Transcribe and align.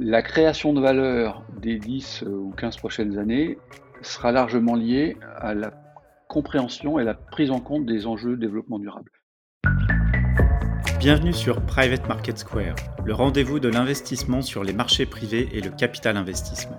la 0.00 0.22
création 0.22 0.72
de 0.72 0.80
valeur 0.80 1.42
des 1.60 1.78
10 1.78 2.22
ou 2.22 2.52
15 2.56 2.76
prochaines 2.76 3.18
années 3.18 3.58
sera 4.00 4.30
largement 4.30 4.76
liée 4.76 5.16
à 5.36 5.54
la 5.54 5.72
compréhension 6.28 7.00
et 7.00 7.04
la 7.04 7.14
prise 7.14 7.50
en 7.50 7.58
compte 7.58 7.84
des 7.84 8.06
enjeux 8.06 8.36
de 8.36 8.40
développement 8.40 8.78
durable. 8.78 9.10
Bienvenue 11.00 11.32
sur 11.32 11.60
Private 11.62 12.06
Market 12.08 12.38
Square, 12.38 12.76
le 13.04 13.12
rendez-vous 13.12 13.58
de 13.58 13.68
l'investissement 13.68 14.40
sur 14.40 14.62
les 14.62 14.72
marchés 14.72 15.06
privés 15.06 15.48
et 15.52 15.60
le 15.60 15.70
capital 15.70 16.16
investissement. 16.16 16.78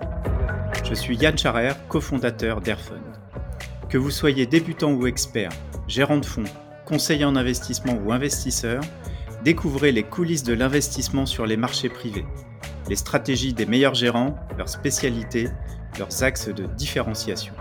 Je 0.86 0.93
suis 0.93 1.17
Yann 1.17 1.38
Charer, 1.38 1.73
cofondateur 1.89 2.61
d'Airfund. 2.61 3.04
Que 3.89 3.97
vous 3.97 4.11
soyez 4.11 4.45
débutant 4.45 4.93
ou 4.93 5.07
expert, 5.07 5.51
gérant 5.88 6.20
de 6.20 6.25
fonds, 6.25 6.43
conseiller 6.86 7.25
en 7.25 7.36
investissement 7.36 7.99
ou 8.05 8.13
investisseur, 8.13 8.81
découvrez 9.43 9.91
les 9.91 10.04
coulisses 10.04 10.43
de 10.43 10.54
l'investissement 10.54 11.25
sur 11.25 11.45
les 11.45 11.57
marchés 11.57 11.89
privés, 11.89 12.25
les 12.90 12.96
stratégies 12.96 13.54
des 13.54 13.66
meilleurs 13.66 13.94
gérants, 13.94 14.36
leurs 14.58 14.70
spécialités, 14.70 15.47
leurs 15.97 16.24
axes 16.24 16.50
de 16.50 16.66
différenciation. 16.66 17.54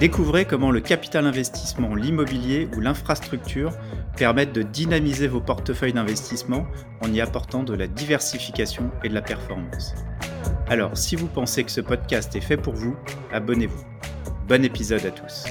Découvrez 0.00 0.44
comment 0.44 0.70
le 0.70 0.80
capital 0.80 1.26
investissement, 1.26 1.94
l'immobilier 1.94 2.68
ou 2.76 2.80
l'infrastructure 2.80 3.72
permettent 4.16 4.52
de 4.52 4.62
dynamiser 4.62 5.28
vos 5.28 5.40
portefeuilles 5.40 5.92
d'investissement 5.92 6.66
en 7.00 7.12
y 7.12 7.20
apportant 7.20 7.62
de 7.62 7.74
la 7.74 7.86
diversification 7.86 8.90
et 9.04 9.08
de 9.08 9.14
la 9.14 9.22
performance. 9.22 9.94
Alors, 10.66 10.96
si 10.96 11.14
vous 11.14 11.26
pensez 11.26 11.62
que 11.62 11.70
ce 11.70 11.80
podcast 11.80 12.34
est 12.34 12.40
fait 12.40 12.56
pour 12.56 12.74
vous, 12.74 12.96
abonnez-vous. 13.32 13.84
Bon 14.48 14.64
épisode 14.64 15.04
à 15.06 15.10
tous. 15.10 15.46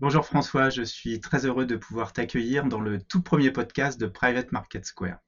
Bonjour 0.00 0.24
François, 0.24 0.70
je 0.70 0.84
suis 0.84 1.18
très 1.18 1.44
heureux 1.44 1.66
de 1.66 1.74
pouvoir 1.74 2.12
t'accueillir 2.12 2.66
dans 2.66 2.80
le 2.80 3.02
tout 3.02 3.20
premier 3.20 3.50
podcast 3.50 4.00
de 4.00 4.06
Private 4.06 4.52
Market 4.52 4.84
Square. 4.86 5.18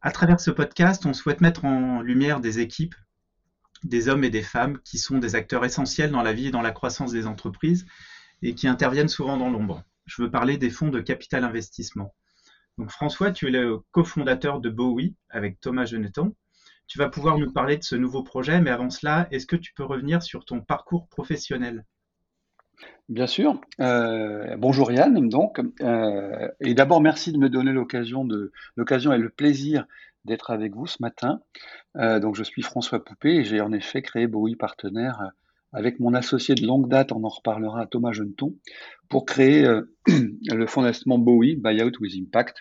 À 0.00 0.10
travers 0.10 0.40
ce 0.40 0.50
podcast, 0.50 1.04
on 1.04 1.12
souhaite 1.12 1.42
mettre 1.42 1.66
en 1.66 2.00
lumière 2.00 2.40
des 2.40 2.60
équipes, 2.60 2.94
des 3.84 4.08
hommes 4.08 4.24
et 4.24 4.30
des 4.30 4.40
femmes 4.40 4.80
qui 4.80 4.96
sont 4.96 5.18
des 5.18 5.34
acteurs 5.34 5.66
essentiels 5.66 6.10
dans 6.10 6.22
la 6.22 6.32
vie 6.32 6.46
et 6.46 6.50
dans 6.50 6.62
la 6.62 6.72
croissance 6.72 7.12
des 7.12 7.26
entreprises 7.26 7.84
et 8.40 8.54
qui 8.54 8.66
interviennent 8.66 9.10
souvent 9.10 9.36
dans 9.36 9.50
l'ombre. 9.50 9.84
Je 10.06 10.22
veux 10.22 10.30
parler 10.30 10.56
des 10.56 10.70
fonds 10.70 10.88
de 10.88 11.00
capital 11.00 11.44
investissement. 11.44 12.14
Donc 12.78 12.90
François, 12.90 13.30
tu 13.30 13.48
es 13.48 13.50
le 13.50 13.80
cofondateur 13.90 14.58
de 14.58 14.70
Bowie 14.70 15.14
avec 15.28 15.60
Thomas 15.60 15.84
Geneton. 15.84 16.34
Tu 16.86 16.96
vas 16.96 17.10
pouvoir 17.10 17.36
nous 17.36 17.52
parler 17.52 17.76
de 17.76 17.84
ce 17.84 17.94
nouveau 17.94 18.22
projet, 18.22 18.62
mais 18.62 18.70
avant 18.70 18.88
cela, 18.88 19.28
est-ce 19.30 19.44
que 19.44 19.56
tu 19.56 19.74
peux 19.74 19.84
revenir 19.84 20.22
sur 20.22 20.46
ton 20.46 20.62
parcours 20.62 21.10
professionnel? 21.10 21.84
Bien 23.08 23.26
sûr. 23.26 23.60
Euh, 23.80 24.56
bonjour 24.56 24.90
Yann, 24.92 25.28
donc. 25.28 25.60
Euh, 25.80 26.48
et 26.60 26.74
d'abord, 26.74 27.00
merci 27.00 27.32
de 27.32 27.38
me 27.38 27.48
donner 27.48 27.72
l'occasion 27.72 28.22
et 28.24 29.18
le 29.18 29.28
plaisir 29.28 29.86
d'être 30.24 30.50
avec 30.50 30.74
vous 30.74 30.86
ce 30.86 30.98
matin. 31.00 31.42
Euh, 31.96 32.20
donc, 32.20 32.36
je 32.36 32.42
suis 32.42 32.62
François 32.62 33.04
Poupé 33.04 33.36
et 33.36 33.44
j'ai 33.44 33.60
en 33.60 33.72
effet 33.72 34.02
créé 34.02 34.26
Bowie 34.26 34.56
Partenaire 34.56 35.32
avec 35.74 36.00
mon 36.00 36.14
associé 36.14 36.54
de 36.54 36.66
longue 36.66 36.88
date, 36.88 37.12
on 37.12 37.24
en 37.24 37.28
reparlera, 37.28 37.86
Thomas 37.86 38.12
Geneton, 38.12 38.54
pour 39.08 39.24
créer 39.24 39.66
le 40.06 40.66
fondation 40.66 41.18
Bowie 41.18 41.56
Buyout 41.56 41.92
with 42.00 42.14
Impact. 42.14 42.58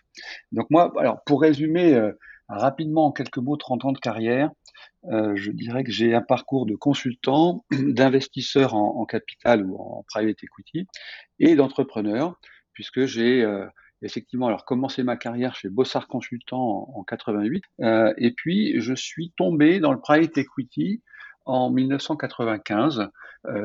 Donc 0.53 0.69
moi, 0.69 0.93
pour 1.25 1.41
résumer 1.41 2.11
rapidement 2.51 3.07
en 3.07 3.11
quelques 3.11 3.37
mots 3.37 3.57
30 3.57 3.85
ans 3.85 3.91
de 3.91 3.99
carrière, 3.99 4.51
euh, 5.05 5.35
je 5.35 5.51
dirais 5.51 5.83
que 5.83 5.91
j'ai 5.91 6.13
un 6.13 6.21
parcours 6.21 6.65
de 6.65 6.75
consultant, 6.75 7.65
d'investisseur 7.71 8.75
en, 8.75 9.05
capital 9.05 9.65
ou 9.65 9.77
en 9.77 10.03
private 10.07 10.43
equity 10.43 10.87
et 11.39 11.55
d'entrepreneur, 11.55 12.35
puisque 12.73 13.05
j'ai 13.05 13.43
euh, 13.43 13.65
effectivement 14.01 14.47
alors 14.47 14.65
commencé 14.65 15.03
ma 15.03 15.17
carrière 15.17 15.55
chez 15.55 15.69
Bossard 15.69 16.07
Consultant 16.07 16.91
en, 16.93 17.03
88, 17.03 17.63
euh, 17.81 18.13
et 18.17 18.31
puis 18.31 18.79
je 18.79 18.93
suis 18.93 19.31
tombé 19.37 19.79
dans 19.79 19.91
le 19.91 19.99
private 19.99 20.37
equity 20.37 21.01
en 21.45 21.71
1995, 21.71 22.99
euh, 22.99 23.07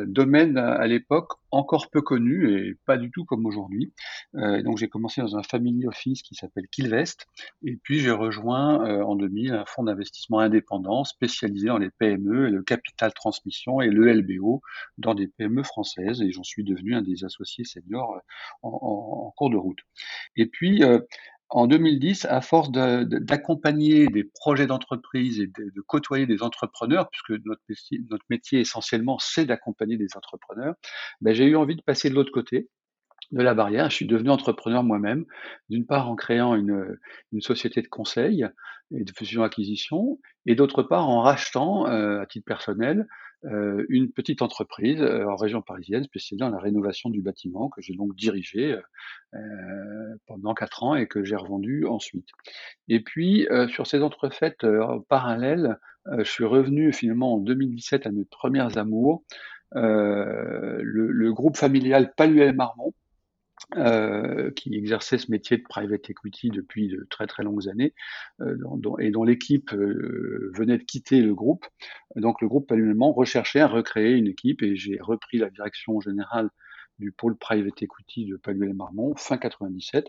domaine 0.06 0.56
à, 0.56 0.86
l'époque 0.86 1.32
encore 1.50 1.90
peu 1.90 2.02
connu 2.02 2.50
et 2.50 2.74
pas 2.86 2.96
du 2.96 3.10
tout 3.10 3.24
comme 3.24 3.46
aujourd'hui. 3.46 3.92
Euh, 4.34 4.62
donc 4.62 4.78
j'ai 4.78 4.88
commencé 4.88 5.20
dans 5.20 5.36
un 5.36 5.42
family 5.42 5.86
office 5.86 6.22
qui 6.22 6.34
s'appelle 6.34 6.66
Kilvest 6.68 7.26
et 7.64 7.76
puis 7.76 8.00
j'ai 8.00 8.10
rejoint 8.10 8.86
euh, 8.86 9.02
en 9.02 9.16
2000 9.16 9.52
un 9.52 9.64
fonds 9.66 9.84
d'investissement 9.84 10.40
indépendant 10.40 11.04
spécialisé 11.04 11.68
dans 11.68 11.78
les 11.78 11.90
PME, 11.90 12.50
le 12.50 12.62
capital 12.62 13.12
transmission 13.12 13.80
et 13.80 13.88
le 13.88 14.12
LBO 14.12 14.62
dans 14.98 15.14
des 15.14 15.28
PME 15.28 15.62
françaises 15.62 16.20
et 16.22 16.30
j'en 16.30 16.44
suis 16.44 16.64
devenu 16.64 16.94
un 16.94 17.02
des 17.02 17.24
associés 17.24 17.64
seniors 17.64 18.20
en, 18.62 18.70
en, 18.70 19.26
en 19.26 19.30
cours 19.36 19.50
de 19.50 19.56
route. 19.56 19.80
Et 20.36 20.46
puis 20.46 20.82
en 21.48 21.66
2010, 21.66 22.26
à 22.26 22.40
force 22.40 22.70
d'accompagner 22.70 24.06
des 24.08 24.24
projets 24.24 24.66
d'entreprise 24.66 25.40
et 25.40 25.46
de, 25.46 25.80
côtoyer 25.86 26.26
des 26.26 26.42
entrepreneurs, 26.42 27.08
puisque 27.10 27.40
notre 27.44 28.24
métier, 28.30 28.60
essentiellement 28.60 29.18
c'est 29.18 29.46
d'accompagner 29.46 29.96
des 29.96 30.16
entrepreneurs, 30.16 30.74
ben, 31.20 31.34
j'ai 31.34 31.44
eu 31.44 31.56
envie 31.56 31.76
de 31.76 31.82
passer 31.82 32.10
de 32.10 32.14
l'autre 32.14 32.32
côté 32.32 32.68
de 33.32 33.42
la 33.42 33.54
barrière. 33.54 33.90
Je 33.90 33.96
suis 33.96 34.06
devenu 34.06 34.30
entrepreneur 34.30 34.82
moi-même, 34.82 35.24
d'une 35.68 35.86
part 35.86 36.08
en 36.10 36.16
créant 36.16 36.54
une, 36.54 36.98
société 37.40 37.82
de 37.82 37.88
conseil 37.88 38.46
et 38.92 39.04
de 39.04 39.12
fusion-acquisition, 39.16 40.18
et 40.46 40.54
d'autre 40.54 40.82
part 40.82 41.08
en 41.08 41.22
rachetant, 41.22 41.86
euh, 41.88 42.20
à 42.20 42.26
titre 42.26 42.46
personnel, 42.46 43.06
une 43.88 44.10
petite 44.10 44.42
entreprise 44.42 45.00
euh, 45.00 45.26
en 45.26 45.36
région 45.36 45.62
parisienne 45.62 46.04
spécialisée 46.04 46.40
dans 46.40 46.50
la 46.50 46.58
rénovation 46.58 47.10
du 47.10 47.22
bâtiment 47.22 47.68
que 47.68 47.80
j'ai 47.80 47.94
donc 47.94 48.14
dirigé 48.16 48.76
euh, 49.34 49.38
pendant 50.26 50.54
quatre 50.54 50.82
ans 50.82 50.94
et 50.94 51.06
que 51.06 51.24
j'ai 51.24 51.36
revendu 51.36 51.86
ensuite. 51.86 52.28
Et 52.88 53.00
puis 53.00 53.46
sur 53.68 53.86
ces 53.86 54.02
entrefaites 54.02 54.64
en 54.64 55.00
parallèle, 55.00 55.78
je 56.18 56.30
suis 56.30 56.44
revenu 56.44 56.92
finalement 56.92 57.34
en 57.34 57.38
2017 57.38 58.06
à 58.06 58.10
mes 58.10 58.24
premières 58.24 58.78
amours, 58.78 59.24
le, 59.72 60.80
le, 60.82 61.32
groupe 61.32 61.56
familial 61.56 62.12
Paluel 62.16 62.54
Marmont 62.54 62.94
euh, 63.76 64.50
qui 64.52 64.74
exerçait 64.74 65.18
ce 65.18 65.30
métier 65.30 65.56
de 65.56 65.62
private 65.62 66.10
equity 66.10 66.50
depuis 66.50 66.88
de 66.88 67.06
très 67.10 67.26
très 67.26 67.42
longues 67.42 67.68
années 67.68 67.94
euh, 68.40 68.56
et 69.00 69.10
dont 69.10 69.24
l'équipe 69.24 69.72
euh, 69.72 70.52
venait 70.54 70.78
de 70.78 70.82
quitter 70.84 71.20
le 71.20 71.34
groupe. 71.34 71.66
Donc 72.16 72.40
le 72.42 72.48
groupe 72.48 72.70
allemand 72.70 73.12
recherchait 73.12 73.60
à 73.60 73.66
recréer 73.66 74.12
une 74.12 74.28
équipe 74.28 74.62
et 74.62 74.76
j'ai 74.76 74.98
repris 75.00 75.38
la 75.38 75.50
direction 75.50 76.00
générale 76.00 76.50
du 76.98 77.12
pôle 77.12 77.36
private 77.36 77.82
equity 77.82 78.26
de 78.26 78.36
Paluel 78.36 78.74
Marmont 78.74 79.14
fin 79.16 79.38
97 79.38 80.06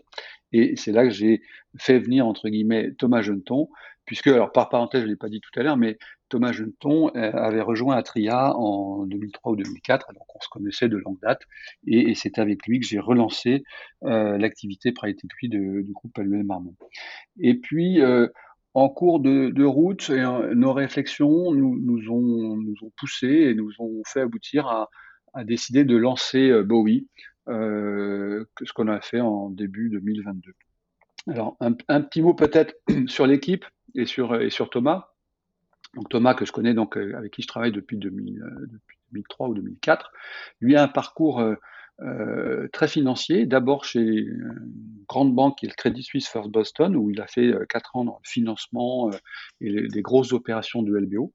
et 0.52 0.76
c'est 0.76 0.92
là 0.92 1.04
que 1.04 1.10
j'ai 1.10 1.42
fait 1.76 1.98
venir 1.98 2.26
entre 2.26 2.48
guillemets 2.48 2.92
Thomas 2.92 3.22
Geneton 3.22 3.68
puisque 4.04 4.28
alors 4.28 4.52
par 4.52 4.68
parenthèse 4.68 5.02
je 5.02 5.06
l'ai 5.06 5.16
pas 5.16 5.28
dit 5.28 5.40
tout 5.40 5.60
à 5.60 5.62
l'heure 5.62 5.76
mais 5.76 5.98
Thomas 6.28 6.52
Geneton 6.52 7.10
euh, 7.16 7.32
avait 7.32 7.60
rejoint 7.60 7.96
Atria 7.96 8.54
en 8.56 9.06
2003 9.06 9.52
ou 9.52 9.56
2004, 9.56 10.12
donc 10.12 10.36
on 10.36 10.40
se 10.40 10.48
connaissait 10.48 10.88
de 10.88 10.96
longue 10.96 11.18
date, 11.20 11.42
et, 11.86 12.14
c'est 12.14 12.38
avec 12.38 12.66
lui 12.66 12.80
que 12.80 12.86
j'ai 12.86 12.98
relancé 12.98 13.64
euh, 14.04 14.36
l'activité 14.38 14.92
private 14.92 15.24
equity 15.24 15.48
du 15.48 15.92
groupe 15.92 16.12
Paluel 16.14 16.44
Marmont. 16.44 16.76
Et 17.40 17.54
puis, 17.54 18.00
euh, 18.00 18.28
en 18.74 18.88
cours 18.88 19.20
de, 19.20 19.64
route, 19.64 20.10
nos 20.10 20.72
réflexions 20.72 21.52
nous, 21.52 21.78
nous, 21.80 22.10
ont, 22.10 22.56
nous 22.56 22.74
ont 22.82 22.92
poussé 22.96 23.26
et 23.26 23.54
nous 23.54 23.72
ont 23.78 24.02
fait 24.06 24.20
aboutir 24.20 24.68
à, 24.68 24.88
décider 25.44 25.84
de 25.84 25.96
lancer 25.96 26.62
Bowie, 26.62 27.08
ce 27.46 28.72
qu'on 28.74 28.88
a 28.88 29.00
fait 29.00 29.20
en 29.20 29.50
début 29.50 29.90
2022. 29.90 30.52
Alors, 31.28 31.56
un, 31.60 31.72
petit 31.72 32.22
mot 32.22 32.34
peut-être 32.34 32.74
sur 33.06 33.26
l'équipe 33.26 33.64
et 33.94 34.06
sur, 34.06 34.40
et 34.40 34.50
sur 34.50 34.70
Thomas. 34.70 35.08
Donc 35.94 36.08
Thomas, 36.08 36.34
que 36.34 36.44
je 36.44 36.52
connais, 36.52 36.74
donc 36.74 36.96
euh, 36.96 37.16
avec 37.16 37.32
qui 37.32 37.42
je 37.42 37.48
travaille 37.48 37.72
depuis, 37.72 37.96
2003 37.96 39.46
euh, 39.46 39.50
ou 39.50 39.54
2004, 39.54 40.12
lui 40.60 40.76
a 40.76 40.82
un 40.82 40.88
parcours 40.88 41.40
euh, 41.40 42.68
très 42.72 42.88
financier. 42.88 43.46
D'abord 43.46 43.84
chez 43.84 44.00
une 44.00 45.04
grande 45.08 45.34
banque 45.34 45.58
qui 45.58 45.66
est 45.66 45.68
le 45.68 45.74
Credit 45.74 46.02
Suisse 46.02 46.28
First 46.28 46.50
Boston, 46.50 46.96
où 46.96 47.10
il 47.10 47.20
a 47.20 47.26
fait 47.26 47.52
quatre 47.68 47.96
ans 47.96 48.04
dans 48.04 48.20
le 48.22 48.28
financement 48.28 49.10
et 49.60 49.88
des 49.88 50.02
grosses 50.02 50.32
opérations 50.32 50.82
de 50.82 50.96
LBO 50.96 51.32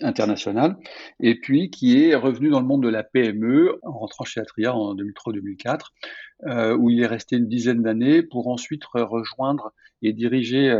international, 0.00 0.76
et 1.18 1.34
puis 1.34 1.70
qui 1.70 2.04
est 2.04 2.14
revenu 2.14 2.48
dans 2.50 2.60
le 2.60 2.66
monde 2.66 2.82
de 2.82 2.88
la 2.88 3.02
PME 3.02 3.78
en 3.82 3.92
rentrant 3.92 4.24
chez 4.24 4.40
Atria 4.40 4.74
en 4.74 4.94
2003-2004, 4.94 6.76
où 6.78 6.90
il 6.90 7.00
est 7.00 7.06
resté 7.06 7.36
une 7.36 7.48
dizaine 7.48 7.82
d'années 7.82 8.22
pour 8.22 8.48
ensuite 8.48 8.84
rejoindre 8.84 9.72
et 10.02 10.12
diriger 10.12 10.74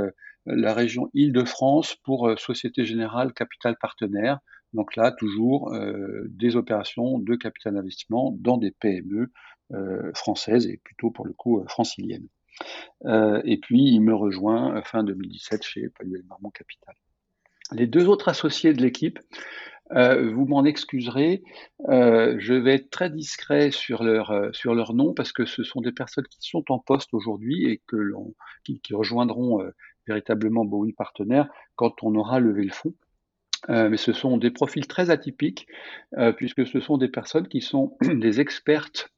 la 0.46 0.74
région 0.74 1.10
Île-de-France 1.14 1.96
pour 1.96 2.28
euh, 2.28 2.36
Société 2.36 2.84
Générale 2.84 3.32
Capital 3.32 3.76
Partenaire. 3.80 4.38
Donc 4.72 4.96
là, 4.96 5.12
toujours 5.12 5.72
euh, 5.72 6.24
des 6.28 6.56
opérations 6.56 7.18
de 7.18 7.34
capital 7.34 7.76
investissement 7.76 8.36
dans 8.38 8.56
des 8.56 8.70
PME 8.70 9.32
euh, 9.72 10.12
françaises 10.14 10.66
et 10.66 10.78
plutôt 10.78 11.10
pour 11.10 11.26
le 11.26 11.32
coup 11.32 11.64
franciliennes. 11.68 12.28
et 13.04 13.58
puis, 13.62 13.84
il 13.84 14.00
me 14.00 14.14
rejoint 14.14 14.82
fin 14.82 15.02
2017 15.02 15.62
chez 15.62 15.88
Paluel 15.88 16.22
Marmont 16.28 16.50
Capital. 16.50 16.94
Les 17.72 17.86
deux 17.86 18.08
autres 18.08 18.28
associés 18.28 18.72
de 18.72 18.82
l'équipe, 18.82 19.18
Euh, 19.92 20.32
vous 20.32 20.46
m'en 20.46 20.64
excuserez, 20.64 21.42
euh, 21.88 22.36
je 22.38 22.54
vais 22.54 22.74
être 22.74 22.90
très 22.90 23.10
discret 23.10 23.72
sur 23.72 24.04
leur, 24.04 24.30
euh, 24.30 24.50
sur 24.52 24.74
leur 24.74 24.94
nom 24.94 25.14
parce 25.14 25.32
que 25.32 25.44
ce 25.44 25.64
sont 25.64 25.80
des 25.80 25.90
personnes 25.90 26.26
qui 26.28 26.38
sont 26.40 26.64
en 26.68 26.78
poste 26.78 27.12
aujourd'hui 27.12 27.66
et 27.66 27.82
que 27.88 27.96
qui, 28.64 28.80
rejoindront 28.92 29.60
véritablement 30.06 30.64
Bowie 30.64 30.92
Partenaire 30.92 31.48
quand 31.76 32.02
on 32.02 32.14
aura 32.14 32.40
levé 32.40 32.64
le 32.64 32.72
fond. 32.72 32.94
mais 33.68 33.96
ce 33.96 34.12
sont 34.12 34.36
des 34.38 34.50
profils 34.50 34.86
très 34.86 35.10
atypiques 35.10 35.66
puisque 36.36 36.66
ce 36.66 36.80
sont 36.80 36.98
des 36.98 37.08
personnes 37.08 37.48
qui 37.48 37.60
sont 37.60 37.96
des 38.02 38.40
expertes 38.40 39.10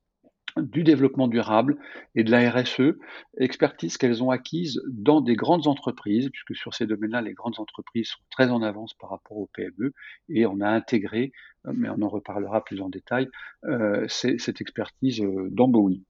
du 0.57 0.83
développement 0.83 1.29
durable 1.29 1.79
et 2.15 2.25
de 2.25 2.31
la 2.31 2.51
RSE, 2.51 2.99
expertise 3.39 3.97
qu'elles 3.97 4.23
ont 4.23 4.31
acquise 4.31 4.81
dans 4.89 5.21
des 5.21 5.37
grandes 5.37 5.67
entreprises, 5.67 6.31
puisque 6.31 6.57
sur 6.57 6.75
ces 6.75 6.87
domaines-là, 6.87 7.23
les 7.23 7.35
grandes 7.35 7.59
entreprises 7.59 8.09
sont 8.09 8.23
très 8.31 8.51
en 8.51 8.63
avance 8.63 8.95
par 8.95 9.11
rapport 9.11 9.37
aux 9.37 9.51
PME, 9.55 9.93
et 10.29 10.47
on 10.47 10.61
a 10.61 10.69
intégré, 10.69 11.33
mais 11.65 11.89
on 11.89 12.03
en 12.03 12.09
reparlera 12.09 12.65
plus 12.65 12.81
en 12.81 12.89
détail, 12.89 13.29
euh, 13.65 14.07
cette 14.09 14.61
expertise 14.61 15.21
euh, 15.21 15.49
dans 15.51 15.69
Bowie. 15.69 16.05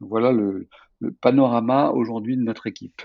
Voilà 0.00 0.32
le 0.32 0.68
panorama 1.20 1.90
aujourd'hui 1.90 2.36
de 2.36 2.42
notre 2.42 2.66
équipe. 2.66 3.02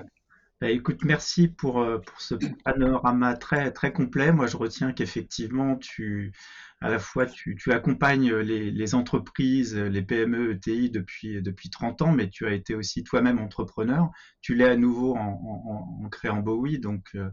Bah, 0.61 0.69
écoute, 0.69 1.05
merci 1.05 1.47
pour, 1.47 1.79
euh, 1.79 1.99
pour 1.99 2.19
ce 2.19 2.35
panorama 2.65 3.35
très, 3.37 3.71
très 3.71 3.93
complet. 3.93 4.33
Moi, 4.33 4.45
je 4.45 4.57
retiens 4.57 4.91
qu'effectivement, 4.91 5.77
tu, 5.77 6.33
à 6.81 6.89
la 6.89 6.99
fois, 6.99 7.25
tu, 7.25 7.55
tu 7.55 7.71
accompagnes 7.71 8.33
les, 8.35 8.69
les, 8.69 8.95
entreprises, 8.95 9.77
les 9.77 10.01
PME, 10.01 10.51
ETI 10.51 10.89
depuis, 10.89 11.41
depuis 11.41 11.69
30 11.69 12.01
ans, 12.01 12.11
mais 12.11 12.29
tu 12.29 12.45
as 12.45 12.51
été 12.51 12.75
aussi 12.75 13.03
toi-même 13.05 13.39
entrepreneur. 13.39 14.09
Tu 14.41 14.53
l'es 14.53 14.67
à 14.67 14.75
nouveau 14.75 15.15
en, 15.15 15.19
en, 15.21 16.05
en 16.05 16.09
créant 16.09 16.41
Bowie. 16.41 16.79
Donc, 16.79 17.07
euh, 17.15 17.29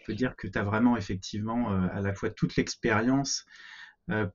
on 0.00 0.04
peut 0.06 0.14
dire 0.14 0.34
que 0.34 0.48
tu 0.48 0.58
as 0.58 0.64
vraiment, 0.64 0.96
effectivement, 0.96 1.72
euh, 1.72 1.86
à 1.92 2.00
la 2.00 2.14
fois 2.14 2.30
toute 2.30 2.56
l'expérience 2.56 3.44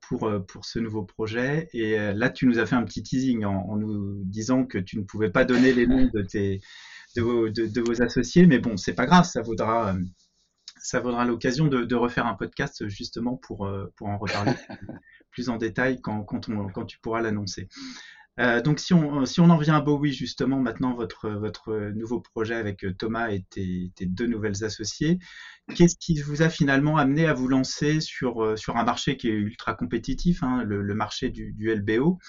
pour, 0.02 0.30
pour 0.48 0.66
ce 0.66 0.80
nouveau 0.80 1.04
projet. 1.04 1.70
Et 1.74 1.96
là, 2.14 2.30
tu 2.30 2.46
nous 2.46 2.60
as 2.60 2.66
fait 2.66 2.76
un 2.76 2.84
petit 2.84 3.04
teasing 3.04 3.46
en, 3.46 3.70
en 3.70 3.78
nous 3.78 4.22
disant 4.26 4.66
que 4.66 4.78
tu 4.78 4.98
ne 4.98 5.04
pouvais 5.04 5.30
pas 5.30 5.46
donner 5.46 5.74
les 5.74 5.88
noms 5.88 6.10
de 6.14 6.22
tes 6.22 6.62
de 7.16 7.22
vos, 7.22 7.50
de, 7.50 7.82
vos 7.82 8.02
associés. 8.02 8.46
Mais 8.46 8.60
bon, 8.60 8.78
c'est 8.78 8.94
pas 8.94 9.06
grave, 9.06 9.26
ça 9.26 9.42
vaudra, 9.42 9.96
ça 10.82 11.00
vaudra 11.00 11.26
l'occasion 11.26 11.68
de, 11.68 11.96
refaire 11.96 12.26
un 12.26 12.36
podcast 12.36 12.88
justement 12.88 13.38
pour, 13.38 13.66
euh, 13.66 13.92
pour 13.96 14.08
en 14.08 14.18
reparler 14.18 14.54
plus 15.32 15.50
en 15.50 15.58
détail 15.58 16.02
quand, 16.02 16.24
quand, 16.24 16.50
on, 16.50 16.68
quand 16.70 16.86
tu 16.86 17.00
pourras 17.00 17.22
l'annoncer. 17.22 17.68
Euh, 18.40 18.62
donc 18.62 18.80
si 18.80 18.94
on, 18.94 19.26
si 19.26 19.42
on 19.42 19.50
en 19.50 19.58
vient 19.58 19.76
à 19.76 19.82
Bowie 19.82 20.14
justement 20.14 20.60
maintenant 20.60 20.94
votre, 20.96 21.30
votre 21.30 21.74
nouveau 21.94 22.22
projet 22.22 22.56
avec 22.56 22.86
Thomas 22.98 23.30
et 23.30 23.44
tes, 23.50 23.92
deux 24.06 24.28
nouvelles 24.28 24.64
associées, 24.64 25.20
qu'est-ce 25.76 25.98
qui 25.98 26.22
vous 26.22 26.42
a 26.42 26.50
finalement 26.50 26.98
amené 26.98 27.28
à 27.28 27.34
vous 27.34 27.48
lancer 27.48 28.00
sur, 28.00 28.58
sur 28.58 28.78
un 28.78 28.84
marché 28.84 29.18
qui 29.18 29.28
est 29.28 29.34
ultra 29.34 29.74
compétitif, 29.74 30.44
hein, 30.44 30.64
le, 30.64 30.96
marché 30.96 31.30
du, 31.30 31.54
LBO 31.60 32.20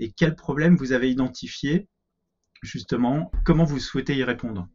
et 0.00 0.12
quels 0.12 0.34
problèmes 0.34 0.76
vous 0.76 0.92
avez 0.92 1.10
identifiés 1.10 1.88
justement, 2.62 3.30
comment 3.44 3.64
vous 3.64 3.78
souhaitez 3.78 4.16
y 4.16 4.24
répondre? 4.24 4.68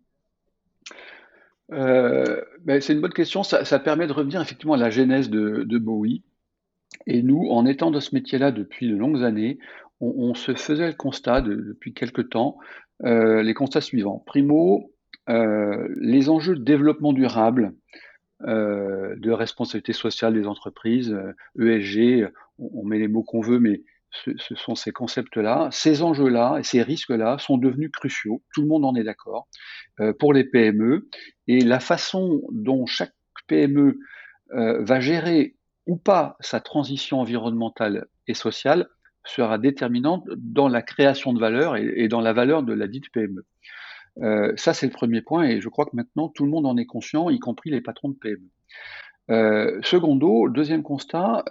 Euh, 1.72 2.42
ben, 2.64 2.82
C'est 2.82 2.94
une 2.94 3.02
bonne 3.02 3.14
question. 3.14 3.44
Ça, 3.44 3.80
permet 3.80 4.08
de 4.08 4.14
revenir 4.14 4.42
effectivement 4.42 4.74
à 4.74 4.78
la 4.78 4.90
genèse 4.90 5.30
de, 5.30 5.78
Bowie. 5.78 6.24
Et 7.08 7.24
nous, 7.24 7.48
en 7.50 7.66
étant 7.66 7.92
dans 7.92 8.00
ce 8.00 8.14
métier-là 8.14 8.52
depuis 8.52 8.90
de 8.90 8.96
longues 8.96 9.24
années, 9.24 9.60
on, 10.00 10.34
se 10.34 10.56
faisait 10.56 10.88
le 10.88 10.96
constat 10.96 11.42
depuis 11.42 11.94
quelques 11.94 12.30
temps, 12.30 12.58
euh, 13.04 13.44
les 13.44 13.54
constats 13.54 13.82
suivants. 13.82 14.24
Primo, 14.26 14.92
euh, 15.30 15.88
les 16.00 16.30
enjeux 16.30 16.56
de 16.56 16.64
développement 16.64 17.14
durable, 17.14 17.74
de 18.44 19.30
responsabilité 19.30 19.94
sociale 19.94 20.34
des 20.34 20.48
entreprises, 20.48 21.16
ESG, 21.60 22.24
e 22.24 22.34
on 22.58 22.84
met 22.84 22.98
les 22.98 23.08
mots 23.08 23.22
qu'on 23.22 23.42
veut, 23.42 23.60
mais 23.60 23.84
ce, 24.12 24.56
sont 24.56 24.76
ces 24.76 24.92
concepts-là, 24.92 25.70
ces 25.72 26.04
enjeux-là 26.04 26.58
et 26.60 26.64
ces 26.64 26.82
risques-là 26.82 27.38
sont 27.40 27.58
devenus 27.58 27.92
cruciaux, 27.92 28.44
tout 28.54 28.62
le 28.62 28.68
monde 28.68 28.86
en 28.86 28.96
est 28.96 29.04
d'accord, 29.04 29.48
euh, 30.00 30.14
pour 30.14 30.34
les 30.34 30.44
PME. 30.44 31.08
Et 31.48 31.62
la 31.62 31.80
façon 31.80 32.42
dont 32.52 32.86
chaque 32.86 33.14
PME 33.48 34.00
euh, 34.54 34.84
va 34.84 35.00
gérer 35.00 35.56
ou 35.88 35.98
pas 35.98 36.38
sa 36.40 36.60
transition 36.60 37.20
environnementale 37.20 38.08
et 38.28 38.34
sociale 38.34 38.88
sera 39.26 39.58
déterminante 39.58 40.28
dans 40.38 40.68
la 40.68 40.82
création 40.82 41.34
de 41.34 41.40
valeur 41.40 41.78
et, 41.78 42.08
dans 42.08 42.22
la 42.22 42.34
valeur 42.34 42.64
de 42.64 42.74
la 42.74 42.88
dite 42.88 43.12
PME. 43.12 43.46
Euh, 44.22 44.52
ça, 44.58 44.74
c'est 44.74 44.88
le 44.88 44.92
premier 44.92 45.22
point, 45.22 45.44
et 45.44 45.62
je 45.62 45.70
crois 45.70 45.86
que 45.86 45.96
maintenant, 45.96 46.28
tout 46.30 46.44
le 46.44 46.50
monde 46.50 46.66
en 46.66 46.76
est 46.78 46.86
conscient, 46.86 47.30
y 47.30 47.40
compris 47.40 47.70
les 47.70 47.82
patrons 47.82 48.10
de 48.10 48.16
PME. 48.16 48.50
Euh, 49.30 49.80
secondo, 49.84 50.50
deuxième 50.50 50.84
constat, 50.84 51.46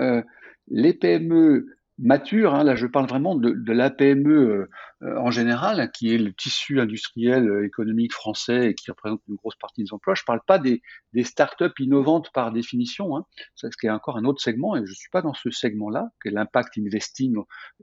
les 0.68 0.94
PME 0.94 1.66
mature. 2.00 2.54
Hein, 2.54 2.64
là, 2.64 2.74
je 2.74 2.86
parle 2.86 3.06
vraiment 3.06 3.34
de, 3.34 3.50
de 3.50 3.72
l'APME 3.72 4.28
euh, 4.28 4.70
euh, 5.02 5.16
en 5.18 5.30
général, 5.30 5.90
qui 5.92 6.14
est 6.14 6.18
le 6.18 6.32
tissu 6.32 6.80
industriel 6.80 7.48
euh, 7.48 7.64
économique 7.64 8.12
français 8.12 8.70
et 8.70 8.74
qui 8.74 8.90
représente 8.90 9.20
une 9.28 9.36
grosse 9.36 9.56
partie 9.56 9.84
des 9.84 9.92
emplois. 9.92 10.14
Je 10.14 10.22
ne 10.22 10.26
parle 10.26 10.40
pas 10.46 10.58
des, 10.58 10.82
des 11.12 11.24
start-up 11.24 11.78
innovantes 11.78 12.30
par 12.32 12.52
définition, 12.52 13.16
hein, 13.16 13.26
ce 13.54 13.68
qui 13.68 13.86
est 13.86 13.90
encore 13.90 14.16
un 14.16 14.24
autre 14.24 14.42
segment, 14.42 14.76
et 14.76 14.80
je 14.84 14.90
ne 14.90 14.96
suis 14.96 15.10
pas 15.10 15.22
dans 15.22 15.34
ce 15.34 15.50
segment-là, 15.50 16.10
qui 16.22 16.28
est 16.28 16.32
l'impact 16.32 16.78
investing 16.78 17.36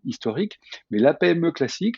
historique, 0.03 0.59
mais 0.89 0.99
l'APME 0.99 1.51
classique. 1.51 1.97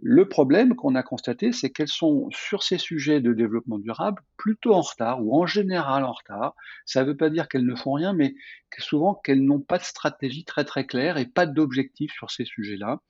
Le 0.00 0.28
problème 0.28 0.74
qu'on 0.76 0.94
a 0.94 1.02
constaté, 1.02 1.52
c'est 1.52 1.70
qu'elles 1.70 1.88
sont 1.88 2.28
sur 2.30 2.62
ces 2.62 2.78
sujets 2.78 3.20
de 3.20 3.32
développement 3.32 3.78
durable 3.78 4.22
plutôt 4.36 4.74
en 4.74 4.80
retard, 4.80 5.24
ou 5.24 5.40
en 5.40 5.46
général 5.46 6.04
en 6.04 6.12
retard. 6.12 6.54
Ça 6.84 7.02
ne 7.02 7.08
veut 7.08 7.16
pas 7.16 7.30
dire 7.30 7.48
qu'elles 7.48 7.66
ne 7.66 7.74
font 7.74 7.92
rien, 7.92 8.12
mais 8.12 8.34
souvent 8.82 9.14
qu'elles 9.14 9.44
n'ont 9.44 9.60
pas 9.60 9.78
de 9.78 9.82
stratégie 9.82 10.44
très 10.44 10.64
très 10.64 10.86
claire 10.86 11.18
et 11.18 11.26
pas 11.26 11.46
d'objectif 11.46 12.12
sur 12.12 12.30
ces 12.30 12.44
sujets-là, 12.44 13.00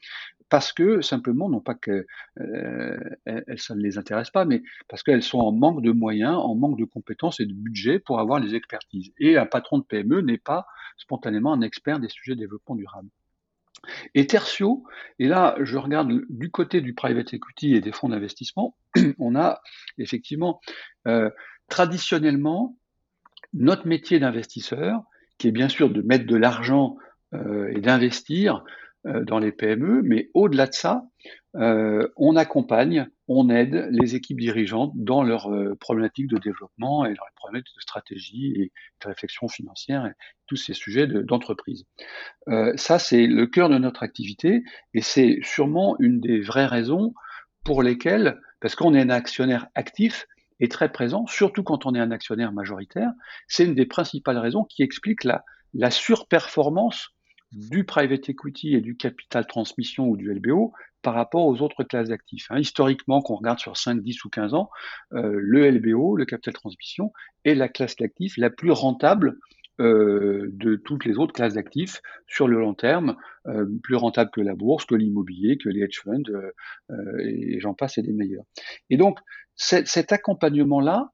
parce 0.48 0.72
que 0.72 1.00
simplement, 1.00 1.48
non 1.48 1.60
pas 1.60 1.74
que 1.74 2.06
euh, 2.40 2.98
ça 3.56 3.74
ne 3.74 3.80
les 3.80 3.98
intéresse 3.98 4.30
pas, 4.30 4.44
mais 4.44 4.62
parce 4.88 5.02
qu'elles 5.02 5.22
sont 5.22 5.38
en 5.38 5.52
manque 5.52 5.82
de 5.82 5.90
moyens, 5.90 6.36
en 6.36 6.54
manque 6.54 6.78
de 6.78 6.84
compétences 6.84 7.40
et 7.40 7.46
de 7.46 7.52
budget 7.52 7.98
pour 7.98 8.20
avoir 8.20 8.38
les 8.38 8.54
expertises. 8.54 9.12
Et 9.18 9.36
un 9.36 9.46
patron 9.46 9.78
de 9.78 9.84
PME 9.84 10.20
n'est 10.20 10.38
pas 10.38 10.66
spontanément 10.96 11.52
un 11.52 11.62
expert 11.62 11.98
des 11.98 12.08
sujets 12.08 12.34
de 12.34 12.40
développement 12.40 12.76
durable. 12.76 13.08
Et 14.14 14.26
tertio, 14.26 14.84
et 15.18 15.28
là 15.28 15.56
je 15.60 15.76
regarde 15.76 16.10
du 16.28 16.50
côté 16.50 16.80
du 16.80 16.94
private 16.94 17.34
equity 17.34 17.74
et 17.74 17.80
des 17.80 17.92
fonds 17.92 18.08
d'investissement, 18.08 18.76
on 19.18 19.36
a 19.36 19.60
effectivement 19.98 20.60
euh, 21.06 21.30
traditionnellement 21.68 22.76
notre 23.52 23.86
métier 23.86 24.18
d'investisseur, 24.18 25.02
qui 25.38 25.48
est 25.48 25.52
bien 25.52 25.68
sûr 25.68 25.90
de 25.90 26.02
mettre 26.02 26.26
de 26.26 26.36
l'argent 26.36 26.96
euh, 27.34 27.72
et 27.74 27.80
d'investir 27.80 28.64
euh, 29.06 29.24
dans 29.24 29.38
les 29.38 29.52
PME, 29.52 30.02
mais 30.02 30.30
au-delà 30.34 30.66
de 30.66 30.72
ça, 30.72 31.04
euh, 31.56 32.08
on 32.16 32.36
accompagne, 32.36 33.08
on 33.28 33.50
aide 33.50 33.88
les 33.90 34.14
équipes 34.14 34.40
dirigeantes 34.40 34.92
dans 34.94 35.22
leurs 35.22 35.50
problématiques 35.80 36.28
de 36.28 36.38
développement 36.38 37.04
et 37.04 37.08
leurs 37.08 37.26
problématiques 37.34 37.74
de 37.74 37.80
stratégie 37.80 38.52
et 38.56 38.72
de 39.02 39.08
réflexion 39.08 39.48
financière 39.48 40.06
et 40.06 40.12
tous 40.46 40.56
ces 40.56 40.74
sujets 40.74 41.06
d'entreprise. 41.06 41.86
ça, 42.76 43.00
c'est 43.00 43.26
le 43.26 43.46
cœur 43.46 43.68
de 43.68 43.78
notre 43.78 44.04
activité 44.04 44.62
et 44.94 45.00
c'est 45.00 45.40
sûrement 45.42 45.96
une 45.98 46.20
des 46.20 46.40
vraies 46.40 46.66
raisons 46.66 47.14
pour 47.64 47.82
lesquelles, 47.82 48.38
parce 48.60 48.76
qu'on 48.76 48.94
est 48.94 49.00
un 49.00 49.10
actionnaire 49.10 49.66
actif, 49.74 50.28
est 50.60 50.70
très 50.70 50.90
présent, 50.90 51.26
surtout 51.26 51.62
quand 51.62 51.86
on 51.86 51.94
est 51.94 52.00
un 52.00 52.10
actionnaire 52.10 52.52
majoritaire. 52.52 53.10
C'est 53.48 53.64
une 53.64 53.74
des 53.74 53.86
principales 53.86 54.38
raisons 54.38 54.64
qui 54.64 54.82
explique 54.82 55.24
la, 55.24 55.42
surperformance 55.90 57.10
du 57.52 57.84
private 57.84 58.28
equity 58.28 58.74
et 58.74 58.80
du 58.80 58.96
capital 58.96 59.46
transmission 59.46 60.08
ou 60.08 60.16
du 60.16 60.32
LBO 60.32 60.72
par 61.02 61.14
rapport 61.14 61.46
aux 61.46 61.60
autres 61.62 61.84
classes 61.84 62.08
d'actifs. 62.08 62.46
Hein. 62.50 62.58
Historiquement, 62.58 63.20
qu'on 63.20 63.36
regarde 63.36 63.58
sur 63.58 63.76
5, 63.76 64.02
10 64.02 64.24
ou 64.24 64.30
15 64.30 64.54
ans, 64.54 64.70
euh, 65.12 65.38
le 65.38 65.70
LBO, 65.70 66.16
le 66.16 66.24
capital 66.24 66.54
transmission, 66.54 67.12
est 67.44 67.54
la 67.54 67.68
classe 67.68 67.96
d'actifs 67.96 68.36
la 68.38 68.50
plus 68.50 68.72
rentable 68.72 69.38
euh, 69.78 70.48
de 70.52 70.76
toutes 70.76 71.04
les 71.04 71.18
autres 71.18 71.34
classes 71.34 71.54
d'actifs 71.54 72.00
sur 72.26 72.48
le 72.48 72.58
long 72.58 72.72
terme, 72.72 73.16
euh, 73.46 73.66
plus 73.82 73.96
rentable 73.96 74.30
que 74.30 74.40
la 74.40 74.54
bourse, 74.54 74.86
que 74.86 74.94
l'immobilier, 74.94 75.58
que 75.58 75.68
les 75.68 75.82
hedge 75.82 76.00
funds, 76.02 76.22
euh, 76.30 77.18
et 77.20 77.60
j'en 77.60 77.74
passe, 77.74 77.98
et 77.98 78.02
des 78.02 78.12
meilleurs. 78.12 78.44
Et 78.88 78.96
donc, 78.96 79.18
cet 79.54 80.12
accompagnement-là, 80.12 81.12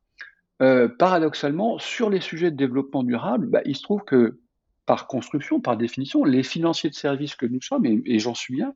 paradoxalement, 0.98 1.80
sur 1.80 2.08
les 2.08 2.20
sujets 2.20 2.52
de 2.52 2.56
développement 2.56 3.02
durable, 3.02 3.46
bah, 3.46 3.62
il 3.64 3.74
se 3.74 3.82
trouve 3.82 4.04
que 4.04 4.38
par 4.86 5.08
construction, 5.08 5.60
par 5.60 5.76
définition, 5.76 6.24
les 6.24 6.44
financiers 6.44 6.90
de 6.90 6.94
services 6.94 7.34
que 7.34 7.46
nous 7.46 7.60
sommes, 7.60 7.84
et, 7.84 8.00
et 8.04 8.18
j'en 8.20 8.34
suis 8.34 8.62
un, 8.62 8.74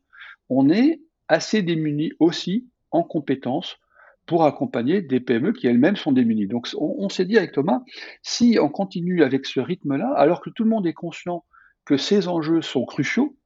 on 0.49 0.69
est 0.69 1.01
assez 1.29 1.63
démunis 1.63 2.13
aussi 2.19 2.69
en 2.91 3.03
compétences 3.03 3.79
pour 4.27 4.45
accompagner 4.45 5.03
des 5.03 5.21
PME 5.21 5.53
qui 5.53 5.67
elles-mêmes 5.67 5.97
sont 5.97 6.13
démunies. 6.13 6.47
Donc 6.47 6.69
on, 6.77 7.09
s'est 7.09 7.25
dit 7.25 7.39
avec 7.39 7.53
Thomas, 7.53 7.83
si 8.23 8.59
on 8.61 8.69
continue 8.69 9.23
avec 9.23 9.47
ce 9.47 9.61
rythme-là, 9.61 10.13
alors 10.17 10.41
que 10.41 10.51
tout 10.51 10.65
le 10.65 10.71
monde 10.71 10.87
est 10.87 10.93
conscient 10.93 11.45
que 11.85 11.97
ces 11.97 12.27
enjeux 12.27 12.63
sont 12.63 12.85
cruciaux, 12.85 13.37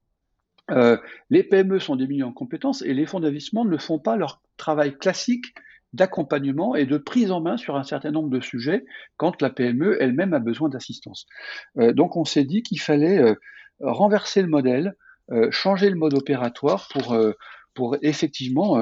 euh, 0.70 0.96
les 1.28 1.42
PME 1.42 1.78
sont 1.78 1.96
démunies 1.96 2.22
en 2.22 2.32
compétences 2.32 2.82
et 2.82 2.94
les 2.94 3.04
fonds 3.04 3.20
d'investissement 3.20 3.64
ne 3.64 3.76
font 3.76 3.98
pas 3.98 4.16
leur 4.16 4.40
travail 4.56 4.96
classique 4.96 5.54
d'accompagnement 5.92 6.76
et 6.76 6.86
de 6.86 6.98
prise 6.98 7.30
en 7.30 7.40
main 7.40 7.56
sur 7.56 7.76
un 7.76 7.82
certain 7.82 8.10
nombre 8.10 8.30
de 8.30 8.40
sujets 8.40 8.84
quand 9.16 9.42
la 9.42 9.50
PME 9.50 9.96
elle-même 10.00 10.34
a 10.34 10.38
besoin 10.38 10.68
d'assistance. 10.68 11.26
Euh, 11.78 11.92
donc 11.92 12.16
on 12.16 12.24
s'est 12.24 12.44
dit 12.44 12.62
qu'il 12.62 12.80
fallait 12.80 13.18
euh, 13.18 13.34
renverser 13.80 14.42
le 14.42 14.48
modèle, 14.48 14.94
euh, 15.32 15.50
changer 15.50 15.90
le 15.90 15.96
mode 15.96 16.14
opératoire 16.14 16.88
pour, 16.92 17.16
pour 17.74 17.96
effectivement 18.02 18.80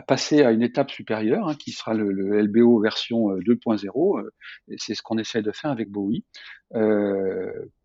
passer 0.00 0.42
à 0.42 0.52
une 0.52 0.62
étape 0.62 0.90
supérieure, 0.90 1.48
hein, 1.48 1.54
qui 1.54 1.72
sera 1.72 1.94
le, 1.94 2.40
LBO 2.40 2.80
version 2.80 3.30
2.0. 3.36 4.28
c'est 4.76 4.94
ce 4.94 5.02
qu'on 5.02 5.18
essaie 5.18 5.42
de 5.42 5.52
faire 5.52 5.70
avec 5.70 5.90
Bowie, 5.90 6.24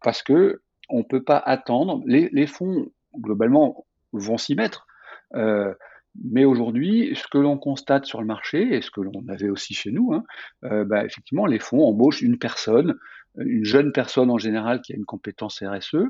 parce 0.01 0.23
que 0.23 0.61
on 0.89 1.03
peut 1.03 1.23
pas 1.23 1.37
attendre. 1.37 2.01
Les, 2.05 2.47
fonds 2.47 2.91
globalement 3.15 3.85
vont 4.11 4.37
s'y 4.37 4.55
mettre. 4.55 4.87
Euh, 5.35 5.73
mais 6.21 6.43
aujourd'hui, 6.43 7.15
ce 7.15 7.27
que 7.27 7.37
l'on 7.37 7.57
constate 7.57 8.05
sur 8.05 8.19
le 8.19 8.27
marché, 8.27 8.75
et 8.75 8.81
ce 8.81 8.91
que 8.91 9.01
l'on 9.01 9.27
avait 9.29 9.49
aussi 9.49 9.73
chez 9.73 9.91
nous, 9.91 10.11
hein, 10.13 10.23
euh, 10.65 10.83
bah, 10.83 11.05
effectivement, 11.05 11.45
les 11.45 11.59
fonds 11.59 11.85
embauchent 11.85 12.21
une 12.21 12.39
personne, 12.39 12.97
une 13.37 13.63
jeune 13.63 13.91
personne 13.91 14.31
en 14.31 14.39
général 14.39 14.81
qui 14.81 14.91
a 14.91 14.95
une 14.95 15.05
compétence 15.05 15.63
RSE, 15.63 16.07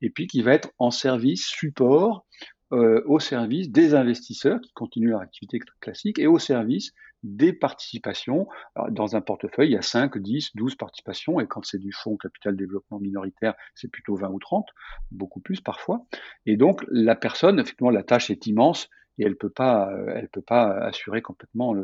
et 0.00 0.10
puis 0.10 0.28
qui 0.28 0.42
va 0.42 0.54
être 0.54 0.70
en 0.78 0.90
service 0.90 1.46
support 1.46 2.24
euh, 2.72 3.02
au 3.06 3.18
service 3.18 3.70
des 3.70 3.94
investisseurs 3.94 4.60
qui 4.60 4.72
continuent 4.72 5.10
leur 5.10 5.20
activité 5.20 5.58
classique 5.80 6.18
et 6.18 6.26
au 6.26 6.38
service 6.38 6.92
des 7.22 7.52
participations. 7.52 8.48
dans 8.90 9.14
un 9.16 9.20
portefeuille, 9.20 9.68
il 9.68 9.72
y 9.72 9.76
a 9.76 9.82
5, 9.82 10.16
10, 10.16 10.56
12 10.56 10.76
participations, 10.76 11.38
et 11.38 11.46
quand 11.46 11.64
c'est 11.66 11.78
du 11.78 11.92
fonds 11.92 12.16
capital 12.16 12.56
développement 12.56 12.98
minoritaire, 12.98 13.54
c'est 13.74 13.90
plutôt 13.90 14.16
20 14.16 14.30
ou 14.30 14.38
30, 14.38 14.66
beaucoup 15.10 15.40
plus 15.40 15.60
parfois. 15.60 16.06
Et 16.46 16.56
donc, 16.56 16.82
la 16.90 17.16
personne, 17.16 17.58
effectivement, 17.58 17.90
la 17.90 18.02
tâche 18.02 18.30
est 18.30 18.46
immense, 18.46 18.88
et 19.18 19.24
elle 19.24 19.36
peut 19.36 19.50
pas, 19.50 19.92
elle 20.14 20.28
peut 20.28 20.40
pas 20.40 20.70
assurer 20.78 21.20
complètement 21.20 21.74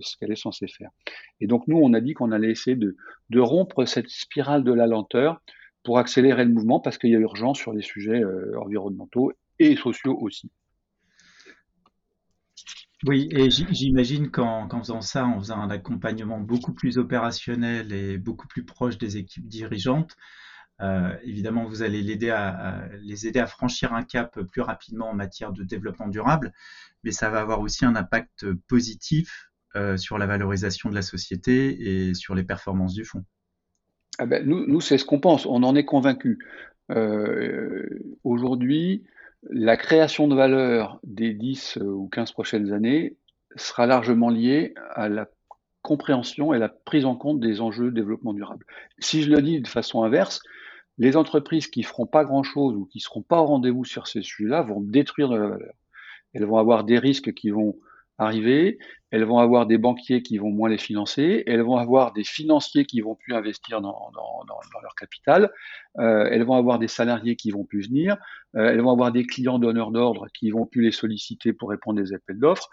ce 0.00 0.16
qu'elle 0.16 0.32
est 0.32 0.36
censée 0.36 0.66
faire. 0.66 0.90
Et 1.40 1.46
donc 1.46 1.68
nous, 1.68 1.78
on 1.78 1.92
a 1.94 2.00
dit 2.00 2.14
qu'on 2.14 2.32
allait 2.32 2.50
essayer 2.50 2.76
de, 2.76 2.96
de, 3.30 3.40
rompre 3.40 3.84
cette 3.84 4.08
spirale 4.08 4.64
de 4.64 4.72
la 4.72 4.88
lenteur 4.88 5.40
pour 5.84 5.98
accélérer 5.98 6.44
le 6.44 6.50
mouvement 6.50 6.80
parce 6.80 6.98
qu'il 6.98 7.10
y 7.10 7.16
a 7.16 7.18
urgence 7.18 7.58
sur 7.58 7.72
les 7.72 7.82
sujets 7.82 8.20
euh, 8.22 8.58
environnementaux 8.60 9.32
et 9.60 9.76
sociaux 9.76 10.18
aussi. 10.20 10.50
Oui, 13.06 13.28
et 13.30 13.48
j'imagine 13.50 14.30
qu'en 14.30 14.68
faisant 14.80 15.00
ça, 15.00 15.24
en 15.24 15.38
faisant 15.38 15.58
un 15.58 15.70
accompagnement 15.70 16.38
beaucoup 16.38 16.74
plus 16.74 16.98
opérationnel 16.98 17.92
et 17.92 18.18
beaucoup 18.18 18.46
plus 18.46 18.64
proche 18.64 18.98
des 18.98 19.16
équipes 19.16 19.48
dirigeantes, 19.48 20.16
euh, 20.82 21.14
évidemment, 21.22 21.64
vous 21.64 21.82
allez 21.82 22.30
à, 22.30 22.88
les 23.02 23.26
aider 23.26 23.38
à 23.38 23.46
franchir 23.46 23.94
un 23.94 24.02
cap 24.02 24.38
plus 24.40 24.62
rapidement 24.62 25.10
en 25.10 25.14
matière 25.14 25.52
de 25.52 25.62
développement 25.62 26.08
durable, 26.08 26.52
mais 27.04 27.12
ça 27.12 27.30
va 27.30 27.40
avoir 27.40 27.60
aussi 27.60 27.84
un 27.84 27.96
impact 27.96 28.52
positif 28.68 29.50
euh, 29.76 29.96
sur 29.96 30.18
la 30.18 30.26
valorisation 30.26 30.90
de 30.90 30.94
la 30.94 31.02
société 31.02 32.08
et 32.08 32.14
sur 32.14 32.34
les 32.34 32.42
performances 32.42 32.94
du 32.94 33.04
fonds. 33.04 33.24
Ah 34.18 34.26
ben, 34.26 34.46
nous, 34.46 34.66
nous 34.66 34.80
c'est 34.80 34.98
ce 34.98 35.04
qu'on 35.04 35.20
pense, 35.20 35.46
on 35.46 35.62
en 35.62 35.74
est 35.74 35.84
convaincu. 35.84 36.38
Euh, 36.90 37.86
aujourd'hui, 38.24 39.04
la 39.48 39.76
création 39.76 40.28
de 40.28 40.34
valeur 40.34 41.00
des 41.02 41.32
10 41.32 41.78
ou 41.82 42.08
15 42.08 42.32
prochaines 42.32 42.72
années 42.72 43.16
sera 43.56 43.86
largement 43.86 44.28
liée 44.28 44.74
à 44.94 45.08
la 45.08 45.28
compréhension 45.82 46.52
et 46.52 46.58
la 46.58 46.68
prise 46.68 47.06
en 47.06 47.16
compte 47.16 47.40
des 47.40 47.60
enjeux 47.60 47.86
de 47.86 47.94
développement 47.94 48.34
durable. 48.34 48.66
Si 48.98 49.22
je 49.22 49.30
le 49.30 49.40
dis 49.40 49.60
de 49.60 49.68
façon 49.68 50.02
inverse, 50.02 50.42
les 50.98 51.16
entreprises 51.16 51.68
qui 51.68 51.82
feront 51.82 52.06
pas 52.06 52.24
grand-chose 52.24 52.74
ou 52.74 52.84
qui 52.84 53.00
seront 53.00 53.22
pas 53.22 53.40
au 53.40 53.46
rendez-vous 53.46 53.84
sur 53.84 54.06
ces 54.06 54.22
sujets-là 54.22 54.62
vont 54.62 54.80
détruire 54.80 55.30
de 55.30 55.36
la 55.36 55.48
valeur. 55.48 55.74
Elles 56.34 56.44
vont 56.44 56.58
avoir 56.58 56.84
des 56.84 56.98
risques 56.98 57.32
qui 57.32 57.50
vont 57.50 57.76
arriver, 58.20 58.78
elles 59.10 59.24
vont 59.24 59.38
avoir 59.38 59.66
des 59.66 59.78
banquiers 59.78 60.22
qui 60.22 60.38
vont 60.38 60.50
moins 60.50 60.68
les 60.68 60.78
financer, 60.78 61.42
elles 61.46 61.62
vont 61.62 61.76
avoir 61.76 62.12
des 62.12 62.24
financiers 62.24 62.84
qui 62.84 63.00
vont 63.00 63.16
plus 63.16 63.34
investir 63.34 63.80
dans, 63.80 64.12
leur 64.82 64.94
capital, 64.94 65.50
euh, 65.98 66.28
elles 66.30 66.44
vont 66.44 66.54
avoir 66.54 66.78
des 66.78 66.88
salariés 66.88 67.36
qui 67.36 67.50
vont 67.50 67.64
plus 67.64 67.88
venir, 67.88 68.16
euh, 68.56 68.70
elles 68.70 68.80
vont 68.80 68.92
avoir 68.92 69.10
des 69.10 69.26
clients 69.26 69.58
donneurs 69.58 69.90
d'ordre 69.90 70.26
qui 70.32 70.50
vont 70.50 70.66
plus 70.66 70.82
les 70.82 70.92
solliciter 70.92 71.52
pour 71.52 71.70
répondre 71.70 72.00
des 72.00 72.12
appels 72.12 72.38
d'offres. 72.38 72.68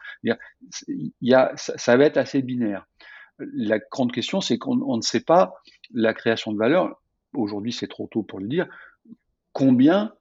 Ça 1.56 1.98
va 1.98 2.06
être 2.06 2.18
assez 2.18 2.42
binaire. 2.42 2.86
La 3.40 3.80
grande 3.80 4.12
question, 4.12 4.42
c'est 4.42 4.58
qu'on 4.58 4.98
ne 4.98 5.02
sait 5.02 5.24
pas 5.24 5.54
la 5.94 6.14
création 6.14 6.52
de 6.52 6.58
valeur. 6.58 7.02
Aujourd'hui 7.34 7.74
c'est 7.74 7.88
trop 7.88 8.08
tôt 8.08 8.24
pour 8.24 8.40
le 8.40 8.48
dire, 8.48 8.68
combien 9.54 10.14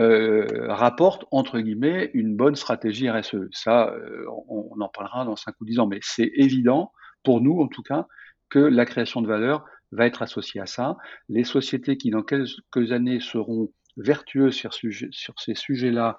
euh, 0.00 0.66
rapporte 0.68 1.24
entre 1.30 1.60
guillemets 1.60 2.10
une 2.14 2.36
bonne 2.36 2.56
stratégie 2.56 3.08
RSE. 3.08 3.48
Ça, 3.52 3.90
euh, 3.90 4.26
on, 4.48 4.80
en 4.80 4.88
parlera 4.88 5.24
dans 5.24 5.36
5 5.36 5.54
ou 5.60 5.64
10 5.64 5.78
ans, 5.78 5.86
mais 5.86 6.00
c'est 6.02 6.30
évident 6.34 6.92
pour 7.22 7.40
nous 7.40 7.60
en 7.60 7.68
tout 7.68 7.82
cas 7.82 8.06
que 8.50 8.58
la 8.58 8.86
création 8.86 9.22
de 9.22 9.28
valeur 9.28 9.64
va 9.92 10.06
être 10.06 10.22
associée 10.22 10.60
à 10.60 10.66
ça. 10.66 10.96
Les 11.28 11.44
sociétés 11.44 11.96
qui 11.96 12.10
dans 12.10 12.22
quelques 12.22 12.92
années 12.92 13.20
seront 13.20 13.70
vertueuses 13.96 14.54
sur, 14.54 14.74
sur 14.74 15.34
ces 15.38 15.54
sujets-là 15.54 16.18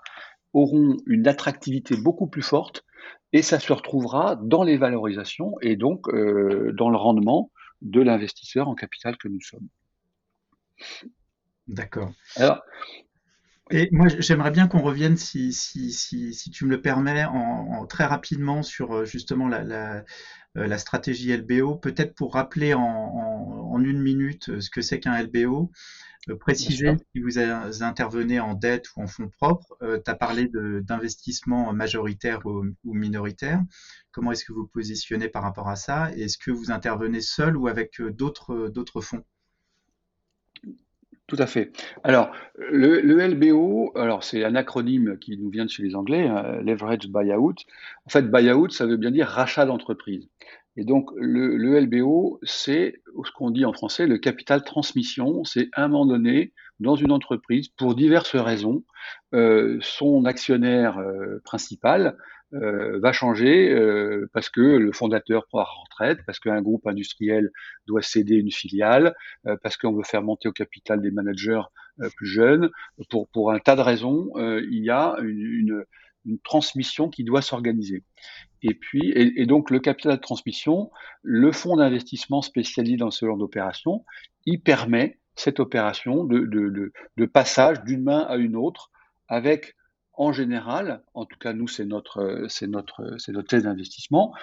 auront 0.53 0.95
une 1.05 1.27
attractivité 1.27 1.97
beaucoup 1.97 2.27
plus 2.27 2.41
forte 2.41 2.85
et 3.33 3.41
ça 3.41 3.59
se 3.59 3.73
retrouvera 3.73 4.37
dans 4.37 4.63
les 4.63 4.77
valorisations 4.77 5.55
et 5.61 5.75
donc 5.75 6.07
euh, 6.07 6.71
dans 6.73 6.89
le 6.89 6.95
rendement 6.95 7.51
de 7.81 7.99
l'investisseur 7.99 8.69
en 8.69 8.75
capital 8.75 9.17
que 9.17 9.27
nous 9.27 9.41
sommes. 9.41 9.67
D'accord. 11.67 12.11
Alors, 12.37 12.61
et 13.71 13.89
moi, 13.91 14.07
j'aimerais 14.19 14.51
bien 14.51 14.67
qu'on 14.67 14.81
revienne, 14.81 15.17
si, 15.17 15.51
si, 15.51 15.91
si, 15.91 16.33
si, 16.33 16.51
tu 16.51 16.65
me 16.65 16.69
le 16.71 16.81
permets, 16.81 17.25
en, 17.25 17.85
très 17.87 18.05
rapidement 18.05 18.61
sur 18.61 18.93
euh, 18.93 19.05
justement 19.05 19.47
la, 19.47 19.63
la, 19.63 20.05
euh, 20.57 20.67
la 20.67 20.77
stratégie 20.77 21.31
LBO, 21.35 21.75
peut-être 21.75 22.13
pour 22.15 22.33
rappeler 22.33 22.73
en, 22.75 22.81
en, 22.81 23.79
une 23.83 24.01
minute 24.01 24.49
euh, 24.49 24.61
ce 24.61 24.69
que 24.69 24.81
c'est 24.81 24.99
qu'un 24.99 25.21
LBO, 25.21 25.71
préciser 26.39 26.91
si 27.13 27.21
vous 27.21 27.39
intervenez 27.83 28.39
en 28.39 28.55
dette 28.55 28.87
ou 28.95 29.01
en 29.03 29.07
fonds 29.07 29.29
propres, 29.29 29.77
tu 29.81 30.09
as 30.09 30.15
parlé 30.15 30.49
d'investissement 30.81 31.71
majoritaire 31.71 32.45
ou, 32.45 32.65
ou 32.83 32.93
minoritaire. 32.95 33.61
Comment 34.11 34.31
est-ce 34.31 34.43
que 34.45 34.53
vous 34.53 34.65
positionnez 34.67 35.29
par 35.29 35.43
rapport 35.43 35.69
à 35.69 35.75
ça? 35.75 36.11
Est-ce 36.13 36.39
que 36.39 36.49
vous 36.51 36.71
intervenez 36.71 37.21
seul 37.21 37.55
ou 37.57 37.67
avec 37.67 38.01
d'autres 38.01 39.01
fonds? 39.01 39.23
Tout 41.27 41.37
à 41.39 41.47
fait. 41.47 41.71
Alors, 42.03 42.31
le, 42.57 43.01
LBO, 43.01 43.91
alors 43.95 44.23
c'est 44.23 44.43
un 44.43 44.55
acronyme 44.55 45.17
qui 45.17 45.37
nous 45.37 45.49
vient 45.49 45.65
de 45.65 45.69
chez 45.69 45.81
les 45.81 45.95
Anglais, 45.95 46.27
hein, 46.27 46.61
Leverage 46.61 47.07
Buyout. 47.07 47.55
En 48.05 48.09
fait, 48.09 48.29
buyout, 48.29 48.69
ça 48.69 48.85
veut 48.85 48.97
bien 48.97 49.11
dire 49.11 49.27
rachat 49.27 49.65
d'entreprise. 49.65 50.29
Et 50.77 50.83
donc, 50.83 51.09
le, 51.15 51.79
LBO, 51.79 52.39
c'est 52.43 53.01
ce 53.23 53.31
qu'on 53.31 53.49
dit 53.49 53.65
en 53.65 53.73
français, 53.73 54.07
le 54.07 54.17
capital 54.17 54.63
transmission. 54.63 55.43
C'est 55.45 55.69
à 55.73 55.85
un 55.85 55.87
moment 55.87 56.05
donné, 56.05 56.53
dans 56.79 56.95
une 56.95 57.11
entreprise, 57.11 57.69
pour 57.69 57.95
diverses 57.95 58.35
raisons, 58.35 58.83
euh, 59.33 59.77
son 59.81 60.25
actionnaire 60.25 60.99
euh, 60.99 61.41
principal 61.43 62.17
euh, 62.53 62.99
va 62.99 63.11
changer 63.11 63.71
euh, 63.71 64.29
parce 64.31 64.49
que 64.49 64.61
le 64.61 64.91
fondateur 64.91 65.47
prend 65.47 65.59
la 65.59 65.65
retraite, 65.65 66.19
parce 66.25 66.39
qu'un 66.39 66.61
groupe 66.61 66.85
industriel 66.85 67.51
doit 67.87 68.03
céder 68.03 68.35
une 68.35 68.51
filiale, 68.51 69.15
euh, 69.47 69.57
parce 69.63 69.77
qu'on 69.77 69.93
veut 69.93 70.03
faire 70.03 70.21
monter 70.21 70.47
au 70.47 70.51
capital 70.51 71.01
des 71.01 71.11
managers 71.11 71.61
plus 72.17 72.27
jeunes. 72.27 72.69
Pour, 73.09 73.27
pour 73.29 73.51
un 73.51 73.59
tas 73.59 73.75
de 73.75 73.81
raisons, 73.81 74.29
il 74.37 74.83
y 74.83 74.89
a 74.89 75.15
une, 75.21 75.85
une, 76.25 76.39
transmission 76.43 77.07
qui 77.09 77.23
doit 77.23 77.41
s'organiser. 77.41 78.03
Et 78.61 78.73
puis, 78.73 79.13
et, 79.15 79.45
donc 79.45 79.71
le 79.71 79.79
capital 79.79 80.17
de 80.17 80.21
transmission, 80.21 80.91
le 81.23 81.53
fonds 81.53 81.77
d'investissement 81.77 82.41
spécialisé 82.41 82.97
dans 82.97 83.11
ce 83.11 83.25
genre 83.25 83.37
d'opération, 83.37 84.03
il 84.45 84.61
permet 84.61 85.19
cette 85.35 85.61
opération 85.61 86.25
de, 86.25 86.39
de, 86.39 86.69
de, 86.69 86.91
de 87.15 87.25
passage 87.25 87.81
d'une 87.83 88.03
main 88.03 88.25
à 88.27 88.35
une 88.35 88.57
autre 88.57 88.91
avec 89.29 89.75
en 90.17 90.31
général, 90.31 91.03
en 91.13 91.25
tout 91.25 91.37
cas 91.37 91.53
nous 91.53 91.67
c'est 91.67 91.85
notre, 91.85 92.45
c'est 92.49 92.67
notre, 92.67 93.15
c'est 93.17 93.31
notre 93.31 93.47
thèse 93.47 93.63
d'investissement, 93.63 94.33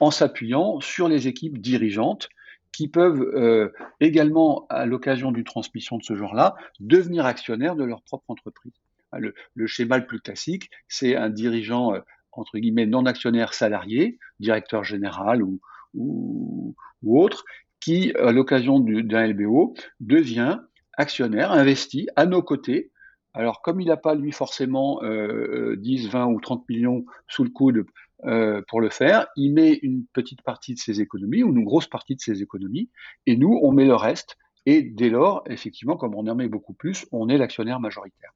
en 0.00 0.10
s'appuyant 0.10 0.80
sur 0.80 1.08
les 1.08 1.28
équipes 1.28 1.58
dirigeantes 1.58 2.28
qui 2.72 2.88
peuvent 2.88 3.20
euh, 3.20 3.70
également, 4.00 4.66
à 4.70 4.86
l'occasion 4.86 5.30
d'une 5.30 5.44
transmission 5.44 5.98
de 5.98 6.02
ce 6.02 6.16
genre-là, 6.16 6.56
devenir 6.80 7.26
actionnaires 7.26 7.76
de 7.76 7.84
leur 7.84 8.02
propre 8.02 8.24
entreprise. 8.28 8.72
Le, 9.14 9.66
schéma 9.66 9.98
le 9.98 10.06
plus 10.06 10.20
classique, 10.20 10.70
c'est 10.88 11.14
un 11.16 11.28
dirigeant, 11.28 11.94
euh, 11.94 12.00
entre 12.32 12.58
guillemets, 12.58 12.86
non 12.86 13.04
actionnaire 13.04 13.52
salarié, 13.52 14.18
directeur 14.40 14.84
général 14.84 15.42
ou, 15.42 15.60
ou 15.92 16.74
autre, 17.04 17.44
qui, 17.78 18.14
à 18.14 18.32
l'occasion 18.32 18.80
d'un 18.80 19.26
LBO, 19.26 19.74
devient 20.00 20.60
actionnaire, 20.94 21.52
investi 21.52 22.08
à 22.16 22.24
nos 22.24 22.42
côtés 22.42 22.91
alors, 23.34 23.62
comme 23.62 23.80
il 23.80 23.88
n'a 23.88 23.96
pas, 23.96 24.14
lui, 24.14 24.32
forcément 24.32 25.02
euh, 25.02 25.76
10, 25.76 26.08
20 26.08 26.26
ou 26.26 26.40
30 26.40 26.68
millions 26.68 27.04
sous 27.28 27.44
le 27.44 27.50
coude 27.50 27.86
euh, 28.24 28.62
pour 28.68 28.80
le 28.80 28.90
faire, 28.90 29.26
il 29.36 29.52
met 29.52 29.72
une 29.82 30.04
petite 30.12 30.42
partie 30.42 30.74
de 30.74 30.78
ses 30.78 31.00
économies 31.00 31.42
ou 31.42 31.48
une 31.48 31.64
grosse 31.64 31.88
partie 31.88 32.14
de 32.14 32.20
ses 32.20 32.42
économies, 32.42 32.90
et 33.26 33.36
nous, 33.36 33.58
on 33.62 33.72
met 33.72 33.86
le 33.86 33.94
reste 33.94 34.36
Et 34.66 34.82
dès 34.82 35.08
lors, 35.08 35.42
effectivement, 35.46 35.96
comme 35.96 36.14
on 36.14 36.26
en 36.28 36.34
met 36.34 36.48
beaucoup 36.48 36.74
plus, 36.74 37.06
on 37.10 37.28
est 37.28 37.38
l'actionnaire 37.38 37.80
majoritaire. 37.80 38.32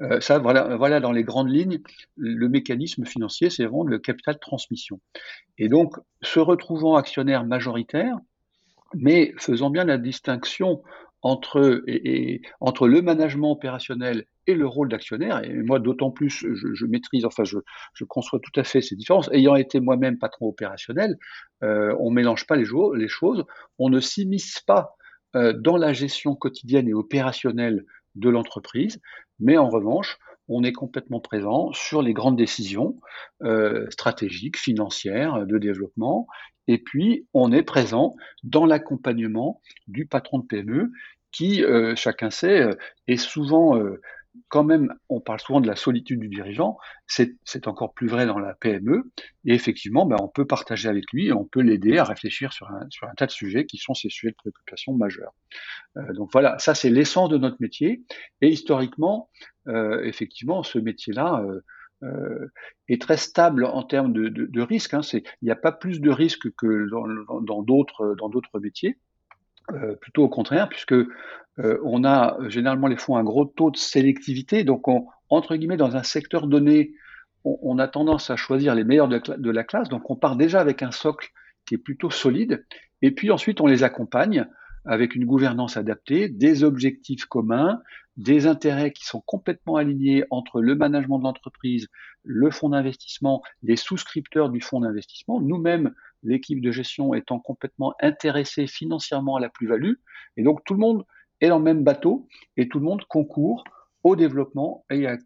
Euh, 0.00 0.20
ça, 0.20 0.38
voilà, 0.38 0.76
voilà 0.76 1.00
dans 1.00 1.12
les 1.12 1.24
grandes 1.24 1.50
lignes, 1.50 1.80
le 2.16 2.48
mécanisme 2.48 3.04
financier, 3.04 3.50
c'est 3.50 3.64
vraiment 3.64 3.84
le 3.84 3.98
capital 3.98 4.34
de 4.34 4.40
transmission. 4.40 5.00
Et 5.58 5.68
donc, 5.68 5.96
se 6.22 6.38
retrouvant 6.38 6.94
actionnaire 6.94 7.44
majoritaire, 7.44 8.16
mais 8.94 9.34
faisant 9.36 9.70
bien 9.70 9.84
la 9.84 9.98
distinction 9.98 10.82
entre, 11.22 11.82
et, 11.86 12.42
entre 12.60 12.88
le 12.88 13.02
management 13.02 13.50
opérationnel 13.50 14.26
et 14.46 14.54
le 14.54 14.66
rôle 14.66 14.88
d'actionnaire, 14.88 15.44
et 15.44 15.52
moi 15.52 15.78
d'autant 15.78 16.10
plus 16.10 16.30
je, 16.30 16.86
maîtrise, 16.86 17.24
enfin 17.24 17.44
je, 17.44 17.58
je, 17.94 18.04
conçois 18.04 18.40
tout 18.40 18.58
à 18.58 18.64
fait 18.64 18.80
ces 18.80 18.96
différences, 18.96 19.28
ayant 19.32 19.56
été 19.56 19.80
moi-même 19.80 20.18
patron 20.18 20.46
opérationnel, 20.46 21.18
euh, 21.62 21.94
on 21.98 22.10
mélange 22.10 22.46
pas 22.46 22.56
les, 22.56 22.66
les, 22.94 23.08
choses, 23.08 23.44
on 23.78 23.90
ne 23.90 24.00
s'immisce 24.00 24.60
pas 24.60 24.96
euh, 25.36 25.52
dans 25.52 25.76
la 25.76 25.92
gestion 25.92 26.34
quotidienne 26.34 26.88
et 26.88 26.94
opérationnelle 26.94 27.84
de 28.14 28.28
l'entreprise, 28.30 29.00
mais 29.38 29.58
en 29.58 29.68
revanche, 29.68 30.18
on 30.48 30.62
est 30.62 30.72
complètement 30.72 31.20
présent 31.20 31.72
sur 31.72 32.02
les 32.02 32.12
grandes 32.12 32.36
décisions 32.36 32.96
euh, 33.42 33.86
stratégiques, 33.90 34.58
financières, 34.58 35.46
de 35.46 35.58
développement, 35.58 36.26
et 36.66 36.78
puis 36.78 37.26
on 37.34 37.52
est 37.52 37.62
présent 37.62 38.14
dans 38.44 38.66
l'accompagnement 38.66 39.60
du 39.86 40.06
patron 40.06 40.38
de 40.38 40.46
PME 40.46 40.90
qui, 41.32 41.62
euh, 41.62 41.94
chacun 41.94 42.30
sait, 42.30 42.62
euh, 42.62 42.74
est 43.06 43.16
souvent 43.16 43.78
quand 44.48 44.64
même, 44.64 44.94
on 45.08 45.20
parle 45.20 45.40
souvent 45.40 45.60
de 45.60 45.66
la 45.66 45.76
solitude 45.76 46.20
du 46.20 46.28
dirigeant, 46.28 46.78
c'est 47.06 47.66
encore 47.66 47.92
plus 47.92 48.08
vrai 48.08 48.26
dans 48.26 48.38
la 48.38 48.54
PME, 48.54 49.10
et 49.44 49.54
effectivement, 49.54 50.06
ben, 50.06 50.16
on 50.20 50.28
peut 50.28 50.46
partager 50.46 50.88
avec 50.88 51.10
lui, 51.12 51.28
et 51.28 51.32
on 51.32 51.44
peut 51.44 51.60
l'aider 51.60 51.98
à 51.98 52.04
réfléchir 52.04 52.52
sur 52.52 52.68
un, 52.70 53.14
tas 53.16 53.26
de 53.26 53.30
sujets 53.30 53.66
qui 53.66 53.76
sont 53.76 53.94
ces 53.94 54.08
sujets 54.08 54.30
de 54.30 54.36
préoccupation 54.36 54.94
majeurs. 54.94 55.32
Euh, 55.96 56.12
donc 56.12 56.30
voilà, 56.32 56.58
ça 56.58 56.74
c'est 56.74 56.90
l'essence 56.90 57.28
de 57.28 57.38
notre 57.38 57.56
métier, 57.60 58.02
et 58.40 58.48
historiquement, 58.48 59.30
euh, 59.66 60.02
effectivement, 60.04 60.62
ce 60.62 60.78
métier-là 60.78 61.44
euh, 62.02 62.52
est 62.88 63.00
très 63.00 63.16
stable 63.16 63.64
en 63.64 63.82
termes 63.82 64.12
de, 64.12 64.60
risque. 64.60 64.94
Hein, 64.94 65.00
il 65.12 65.22
n'y 65.42 65.50
a 65.50 65.56
pas 65.56 65.72
plus 65.72 66.00
de 66.00 66.10
risques 66.10 66.48
que 66.56 66.88
dans 66.90 67.62
d'autres 67.62 68.60
métiers. 68.60 68.98
Euh, 69.74 69.96
plutôt 69.96 70.24
au 70.24 70.28
contraire, 70.28 70.68
puisque 70.68 70.94
euh, 70.94 71.78
on 71.84 72.04
a 72.04 72.38
généralement 72.48 72.86
les 72.86 72.96
fonds 72.96 73.16
un 73.16 73.24
gros 73.24 73.44
taux 73.44 73.70
de 73.70 73.76
sélectivité. 73.76 74.64
Donc, 74.64 74.88
on, 74.88 75.06
entre 75.28 75.56
guillemets, 75.56 75.76
dans 75.76 75.96
un 75.96 76.02
secteur 76.02 76.46
donné, 76.46 76.94
on, 77.44 77.78
a 77.78 77.86
tendance 77.86 78.30
à 78.30 78.36
choisir 78.36 78.74
les 78.74 78.84
meilleurs 78.84 79.08
de, 79.08 79.20
de, 79.36 79.50
la 79.50 79.64
classe. 79.64 79.88
Donc, 79.88 80.10
on 80.10 80.16
part 80.16 80.36
déjà 80.36 80.60
avec 80.60 80.82
un 80.82 80.90
socle 80.90 81.28
qui 81.66 81.74
est 81.74 81.78
plutôt 81.78 82.10
solide. 82.10 82.64
Et 83.02 83.10
puis 83.10 83.30
ensuite, 83.30 83.60
on 83.60 83.66
les 83.66 83.82
accompagne 83.82 84.46
avec 84.86 85.14
une 85.14 85.26
gouvernance 85.26 85.76
adaptée, 85.76 86.28
des 86.28 86.64
objectifs 86.64 87.26
communs, 87.26 87.82
des 88.16 88.46
intérêts 88.46 88.90
qui 88.90 89.04
sont 89.04 89.22
complètement 89.24 89.76
alignés 89.76 90.24
entre 90.30 90.60
le 90.60 90.74
management 90.74 91.18
de 91.18 91.24
l'entreprise, 91.24 91.88
le 92.24 92.50
fonds 92.50 92.70
d'investissement, 92.70 93.42
les 93.62 93.76
souscripteurs 93.76 94.48
du 94.48 94.60
fonds 94.60 94.80
d'investissement, 94.80 95.40
nous-mêmes, 95.40 95.94
l'équipe 96.22 96.60
de 96.60 96.70
gestion 96.70 97.14
étant 97.14 97.38
complètement 97.38 97.94
intéressée 98.00 98.66
financièrement 98.66 99.36
à 99.36 99.40
la 99.40 99.48
plus-value. 99.48 99.94
Et 100.36 100.42
donc 100.42 100.64
tout 100.64 100.74
le 100.74 100.80
monde 100.80 101.04
est 101.40 101.48
dans 101.48 101.58
le 101.58 101.64
même 101.64 101.84
bateau 101.84 102.28
et 102.56 102.68
tout 102.68 102.78
le 102.78 102.84
monde 102.84 103.04
concourt 103.04 103.64
au 104.02 104.16
développement 104.16 104.84
et 104.90 105.06
à, 105.06 105.16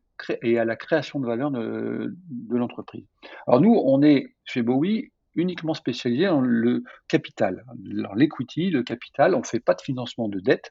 la 0.65 0.77
création 0.77 1.21
de 1.21 1.27
valeur 1.27 1.51
de, 1.51 2.15
l'entreprise. 2.51 3.05
Alors 3.47 3.61
nous, 3.61 3.75
on 3.85 4.03
est 4.03 4.35
chez 4.45 4.63
Bowie 4.63 5.11
uniquement 5.35 5.73
spécialisé 5.73 6.27
dans 6.27 6.43
le 6.43 6.85
capital, 7.09 7.65
dans 7.77 8.13
l'equity, 8.13 8.71
le 8.71 8.83
capital. 8.83 9.35
On 9.35 9.39
ne 9.39 9.45
fait 9.45 9.61
pas 9.61 9.73
de 9.73 9.81
financement 9.81 10.29
de 10.29 10.41
dette. 10.41 10.69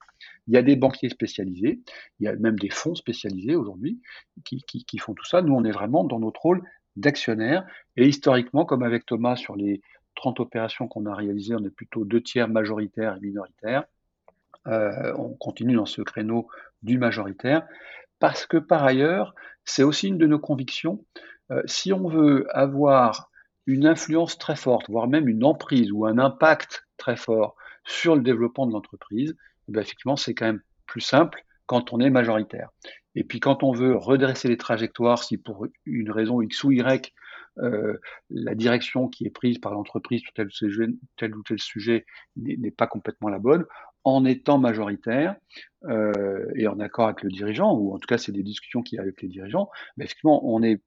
Il 0.48 0.54
y 0.54 0.58
a 0.58 0.62
des 0.62 0.75
banquiers 0.75 1.10
spécialisés, 1.10 1.82
il 2.20 2.25
y 2.25 2.28
a 2.28 2.36
même 2.36 2.60
des 2.60 2.70
fonds 2.70 2.94
spécialisés 2.94 3.56
aujourd'hui 3.56 4.00
qui 4.44 4.98
font 5.00 5.16
tout 5.16 5.25
ça. 5.25 5.42
Nous, 5.42 5.54
on 5.54 5.63
est 5.63 5.72
vraiment 5.72 6.04
dans 6.04 6.20
notre 6.20 6.42
rôle 6.42 6.62
d'actionnaire. 6.96 7.66
Et 7.98 8.08
historiquement, 8.08 8.66
comme 8.66 8.84
avec 8.84 9.06
Thomas 9.06 9.36
sur 9.36 9.56
les 9.56 9.82
30 10.15 10.39
opérations 10.39 10.88
qu'on 10.88 11.06
a 11.06 11.15
réalisées, 11.15 11.56
on 11.56 11.63
est 11.63 11.70
plutôt 11.70 12.06
deux 12.06 12.22
tiers 12.22 12.48
majoritaires 12.48 13.15
et 13.18 13.20
minoritaires. 13.20 13.86
Euh, 14.68 15.13
on 15.18 15.30
continue 15.30 15.75
dans 15.75 15.86
ce 15.86 16.01
créneau 16.01 16.48
du 16.84 16.98
majoritaire, 16.98 17.65
parce 18.20 18.46
que 18.46 18.58
par 18.58 18.84
ailleurs, 18.84 19.34
c'est 19.65 19.84
aussi 19.84 20.08
une 20.08 20.18
de 20.18 20.27
nos 20.27 20.39
convictions. 20.39 21.03
Euh, 21.51 21.62
si 21.65 21.94
on 21.94 22.08
veut 22.08 22.48
avoir 22.56 23.32
une 23.65 23.86
influence 23.86 24.38
très 24.38 24.56
forte, 24.56 24.89
voire 24.89 25.08
même 25.08 25.27
une 25.27 25.44
emprise 25.44 25.91
ou 25.91 26.06
un 26.06 26.18
impact 26.18 26.88
très 26.97 27.15
fort 27.15 27.56
sur 27.84 28.15
le 28.15 28.21
développement 28.21 28.67
de 28.67 28.74
l'entreprise, 28.74 29.36
eh 29.67 29.80
effectivement, 29.80 30.15
c'est 30.15 30.34
quand 30.34 30.45
même 30.45 30.62
plus 30.86 31.02
simple 31.02 31.43
quand 31.65 31.93
on 31.93 32.00
est 32.00 32.10
majoritaire. 32.10 32.69
Et 33.15 33.24
puis 33.24 33.39
quand 33.39 33.63
on 33.63 33.71
veut 33.71 33.95
redresser 33.95 34.47
les 34.47 34.58
trajectoires, 34.58 35.24
si 35.24 35.38
pour 35.38 35.67
une 35.86 36.12
raison 36.12 36.41
X 36.41 36.63
ou 36.63 36.71
Y, 36.71 37.13
euh, 37.60 37.98
la 38.30 38.56
direction 38.56 39.08
qui 39.08 39.26
est 39.26 39.30
prise 39.30 39.58
par 39.60 39.74
l'entreprise 39.74 40.22
sur 40.22 40.34
tel, 40.34 40.48
ou 41.36 41.44
tel 41.44 41.60
sujet 41.60 42.06
n'est 42.36 42.72
pas 42.72 42.88
complètement 42.88 43.30
la 43.30 43.40
bonne, 43.40 43.66
en 44.04 44.26
étant 44.26 44.58
majoritaire 44.58 45.36
euh, 45.86 46.46
et 46.56 46.68
en 46.68 46.80
accord 46.80 47.06
avec 47.06 47.24
le 47.24 47.30
dirigeant, 47.30 47.74
ou 47.74 47.94
en 47.94 48.00
tout 48.00 48.08
cas 48.08 48.18
c'est 48.18 48.32
des 48.32 48.44
discussions 48.44 48.82
qu'il 48.82 48.98
y 48.98 49.00
avec 49.00 49.22
les 49.22 49.28
dirigeants, 49.28 49.70
effectivement 49.98 50.42
on 50.46 50.64
est 50.64 50.82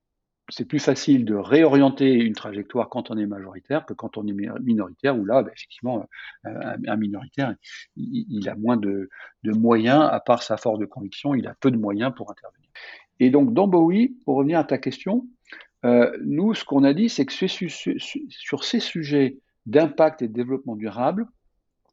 c'est 0.51 0.67
plus 0.67 0.79
facile 0.79 1.25
de 1.25 1.35
réorienter 1.35 2.13
une 2.13 2.35
trajectoire 2.35 2.91
quand 2.91 3.11
on 3.11 3.17
est 3.17 3.27
majoritaire 3.27 3.87
que 3.87 3.95
quand 3.95 4.19
on 4.19 4.27
est 4.27 4.35
minoritaire, 4.61 5.19
où 5.19 5.25
là, 5.25 5.43
bah, 5.43 5.51
effectivement, 5.55 6.07
un, 6.45 6.77
un 6.87 6.97
minoritaire, 6.97 7.55
il, 7.97 8.27
il, 8.29 8.49
a 8.49 8.55
moins 8.55 8.77
de, 8.77 9.09
de, 9.43 9.53
moyens, 9.53 10.07
à 10.11 10.21
part 10.21 10.43
sa 10.43 10.57
force 10.57 10.79
de 10.79 10.85
conviction, 10.85 11.35
il 11.35 11.47
a 11.47 11.55
peu 11.55 11.71
de 11.71 11.79
moyens 11.79 12.13
pour 12.15 12.31
intervenir. 12.31 12.69
Et 13.21 13.31
donc, 13.31 13.55
dans 13.55 13.69
Bowie, 13.69 14.19
pour 14.25 14.37
revenir 14.37 14.59
à 14.59 14.65
ta 14.65 14.77
question, 14.77 15.27
euh, 15.85 16.11
nous, 16.25 16.55
ce 16.55 16.65
qu'on 16.65 16.85
a 16.85 16.95
dit, 16.95 17.09
c'est 17.09 17.27
que 17.27 17.33
sur 17.33 18.65
ces 18.65 18.81
sujets 18.81 19.39
d'impact 19.67 20.23
et 20.23 20.29
de 20.29 20.33
développement 20.33 20.77
durable, 20.77 21.27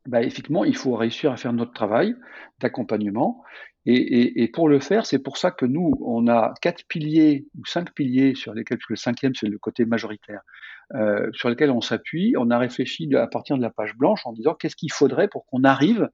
bah, 0.08 0.22
effectivement, 0.22 0.64
il 0.64 0.76
faut 0.76 0.96
réussir 0.96 1.32
à 1.32 1.38
faire 1.38 1.54
notre 1.54 1.74
travail 1.74 2.16
d'accompagnement. 2.60 3.44
Et, 3.88 4.48
pour 4.54 4.70
le 4.70 4.80
faire, 4.80 5.08
c'est 5.08 5.20
pour 5.20 5.38
ça 5.38 5.50
que 5.50 5.66
nous, 5.66 5.94
on 6.02 6.28
a 6.28 6.54
quatre 6.62 6.86
piliers 6.88 7.48
ou 7.58 7.66
cinq 7.66 7.94
piliers 7.94 8.36
sur 8.36 8.54
lesquels, 8.54 8.78
le 8.88 8.96
cinquième, 8.96 9.34
c'est 9.34 9.48
le 9.48 9.58
côté 9.58 9.86
majoritaire, 9.86 10.42
euh, 10.94 11.30
sur 11.34 11.50
lesquels 11.50 11.72
on 11.72 11.82
s'appuie. 11.82 12.36
On 12.38 12.52
a 12.52 12.60
réfléchi 12.60 13.10
à 13.16 13.26
partir 13.26 13.58
de 13.58 13.62
la 13.62 13.72
page 13.72 13.96
blanche 13.96 14.22
en 14.26 14.34
disant 14.34 14.54
qu'est-ce 14.54 14.76
qu'il 14.76 14.92
faudrait 14.92 15.28
pour 15.28 15.48
qu'on 15.48 15.64
arrive 15.64 16.10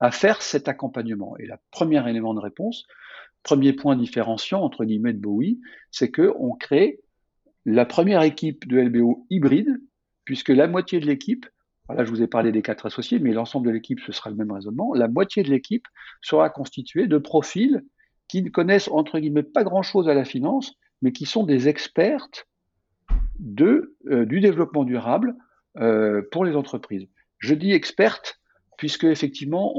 à 0.00 0.10
faire 0.10 0.40
cet 0.40 0.66
accompagnement. 0.68 1.36
Et 1.36 1.46
le 1.46 1.56
premier 1.70 2.08
élément 2.08 2.32
de 2.32 2.40
réponse, 2.40 2.86
premier 3.42 3.74
point 3.74 3.96
différenciant 3.96 4.62
entre 4.62 4.86
guillemets 4.86 5.12
de 5.12 5.20
Bowie, 5.20 5.60
c'est 5.90 6.10
que 6.10 6.32
on 6.38 6.52
crée 6.52 7.00
la 7.64 7.84
première 7.84 8.22
équipe 8.22 8.66
de 8.66 8.80
LBO 8.80 9.26
hybride, 9.30 9.80
puisque 10.24 10.48
la 10.48 10.66
moitié 10.66 11.00
de 11.00 11.06
l'équipe 11.06 11.46
Là, 11.94 12.04
je 12.04 12.10
vous 12.10 12.22
ai 12.22 12.26
parlé 12.26 12.52
des 12.52 12.62
quatre 12.62 12.86
associés, 12.86 13.18
mais 13.18 13.32
l'ensemble 13.32 13.66
de 13.66 13.72
l'équipe, 13.72 14.00
ce 14.00 14.12
sera 14.12 14.30
le 14.30 14.36
même 14.36 14.52
raisonnement. 14.52 14.94
La 14.94 15.08
moitié 15.08 15.42
de 15.42 15.50
l'équipe 15.50 15.86
sera 16.20 16.50
constituée 16.50 17.06
de 17.06 17.18
profils 17.18 17.84
qui 18.28 18.42
ne 18.42 18.48
connaissent, 18.48 18.88
entre 18.88 19.18
guillemets, 19.18 19.42
pas 19.42 19.64
grand-chose 19.64 20.08
à 20.08 20.14
la 20.14 20.24
finance, 20.24 20.74
mais 21.02 21.12
qui 21.12 21.26
sont 21.26 21.44
des 21.44 21.68
expertes 21.68 22.46
de, 23.38 23.96
euh, 24.08 24.24
du 24.24 24.40
développement 24.40 24.84
durable 24.84 25.34
euh, 25.78 26.22
pour 26.30 26.44
les 26.44 26.54
entreprises. 26.54 27.08
Je 27.38 27.54
dis 27.54 27.72
expertes 27.72 28.39
puisque 28.80 29.04
effectivement, 29.04 29.74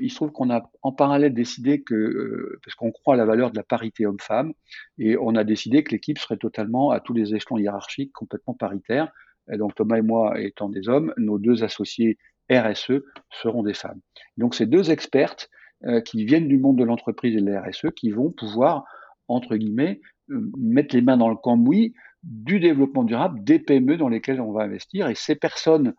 il 0.00 0.10
se 0.10 0.16
trouve 0.16 0.32
qu'on 0.32 0.50
a 0.50 0.68
en 0.82 0.90
parallèle 0.90 1.32
décidé 1.32 1.82
que, 1.82 1.94
euh, 1.94 2.58
parce 2.64 2.74
qu'on 2.74 2.90
croit 2.90 3.14
à 3.14 3.16
la 3.16 3.24
valeur 3.24 3.52
de 3.52 3.56
la 3.56 3.62
parité 3.62 4.04
homme-femme, 4.04 4.52
et 4.98 5.16
on 5.16 5.36
a 5.36 5.44
décidé 5.44 5.84
que 5.84 5.92
l'équipe 5.92 6.18
serait 6.18 6.38
totalement 6.38 6.90
à 6.90 6.98
tous 6.98 7.12
les 7.12 7.36
échelons 7.36 7.58
hiérarchiques 7.58 8.12
complètement 8.12 8.54
paritaire. 8.54 9.12
Et 9.52 9.58
donc 9.58 9.76
Thomas 9.76 9.98
et 9.98 10.02
moi 10.02 10.40
étant 10.40 10.68
des 10.68 10.88
hommes, 10.88 11.14
nos 11.18 11.38
deux 11.38 11.62
associés 11.62 12.18
RSE 12.50 13.04
seront 13.30 13.62
des 13.62 13.74
femmes. 13.74 14.00
Donc 14.38 14.56
ces 14.56 14.66
deux 14.66 14.90
expertes 14.90 15.48
euh, 15.84 16.00
qui 16.00 16.24
viennent 16.24 16.48
du 16.48 16.58
monde 16.58 16.78
de 16.78 16.84
l'entreprise 16.84 17.36
et 17.36 17.40
de 17.40 17.48
la 17.48 17.62
RSE 17.62 17.92
qui 17.94 18.10
vont 18.10 18.32
pouvoir, 18.32 18.84
entre 19.28 19.54
guillemets, 19.54 20.00
euh, 20.30 20.50
mettre 20.58 20.96
les 20.96 21.02
mains 21.02 21.16
dans 21.16 21.28
le 21.28 21.36
cambouis 21.36 21.94
du 22.24 22.58
développement 22.58 23.04
durable 23.04 23.44
des 23.44 23.60
PME 23.60 23.98
dans 23.98 24.08
lesquelles 24.08 24.40
on 24.40 24.50
va 24.50 24.64
investir. 24.64 25.08
Et 25.08 25.14
ces 25.14 25.36
personnes, 25.36 25.94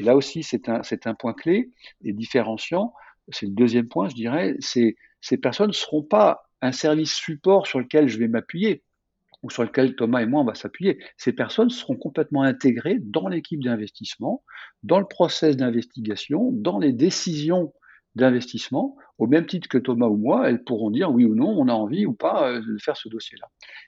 et 0.00 0.02
là 0.02 0.16
aussi 0.16 0.42
c'est 0.42 0.68
un, 0.68 0.80
un 1.04 1.14
point 1.14 1.34
clé 1.34 1.70
et 2.02 2.12
différenciant, 2.12 2.94
c'est 3.28 3.46
le 3.46 3.52
deuxième 3.52 3.86
point, 3.86 4.08
je 4.08 4.14
dirais, 4.14 4.56
ces 4.60 5.36
personnes 5.36 5.68
ne 5.68 5.72
seront 5.72 6.02
pas 6.02 6.50
un 6.62 6.72
service 6.72 7.14
support 7.14 7.66
sur 7.66 7.78
lequel 7.78 8.08
je 8.08 8.18
vais 8.18 8.28
m'appuyer 8.28 8.82
ou 9.42 9.50
sur 9.50 9.62
lequel 9.62 9.96
Thomas 9.96 10.20
et 10.20 10.26
moi 10.26 10.42
on 10.42 10.44
va 10.44 10.54
s'appuyer. 10.54 10.98
Ces 11.16 11.32
personnes 11.32 11.70
seront 11.70 11.96
complètement 11.96 12.42
intégrées 12.42 12.98
dans 13.00 13.28
l'équipe 13.28 13.62
d'investissement, 13.62 14.42
dans 14.82 14.98
le 14.98 15.06
process 15.06 15.56
d'investigation, 15.56 16.50
dans 16.52 16.78
les 16.78 16.92
décisions 16.92 17.72
d'investissement, 18.16 18.96
au 19.18 19.26
même 19.26 19.46
titre 19.46 19.68
que 19.68 19.78
Thomas 19.78 20.08
ou 20.08 20.16
moi, 20.16 20.48
elles 20.48 20.64
pourront 20.64 20.90
dire 20.90 21.10
oui 21.10 21.24
ou 21.24 21.34
non, 21.34 21.48
on 21.48 21.68
a 21.68 21.72
envie 21.72 22.06
ou 22.06 22.12
pas 22.12 22.48
euh, 22.48 22.60
de 22.60 22.78
faire 22.78 22.96
ce 22.96 23.08
dossier-là. 23.08 23.46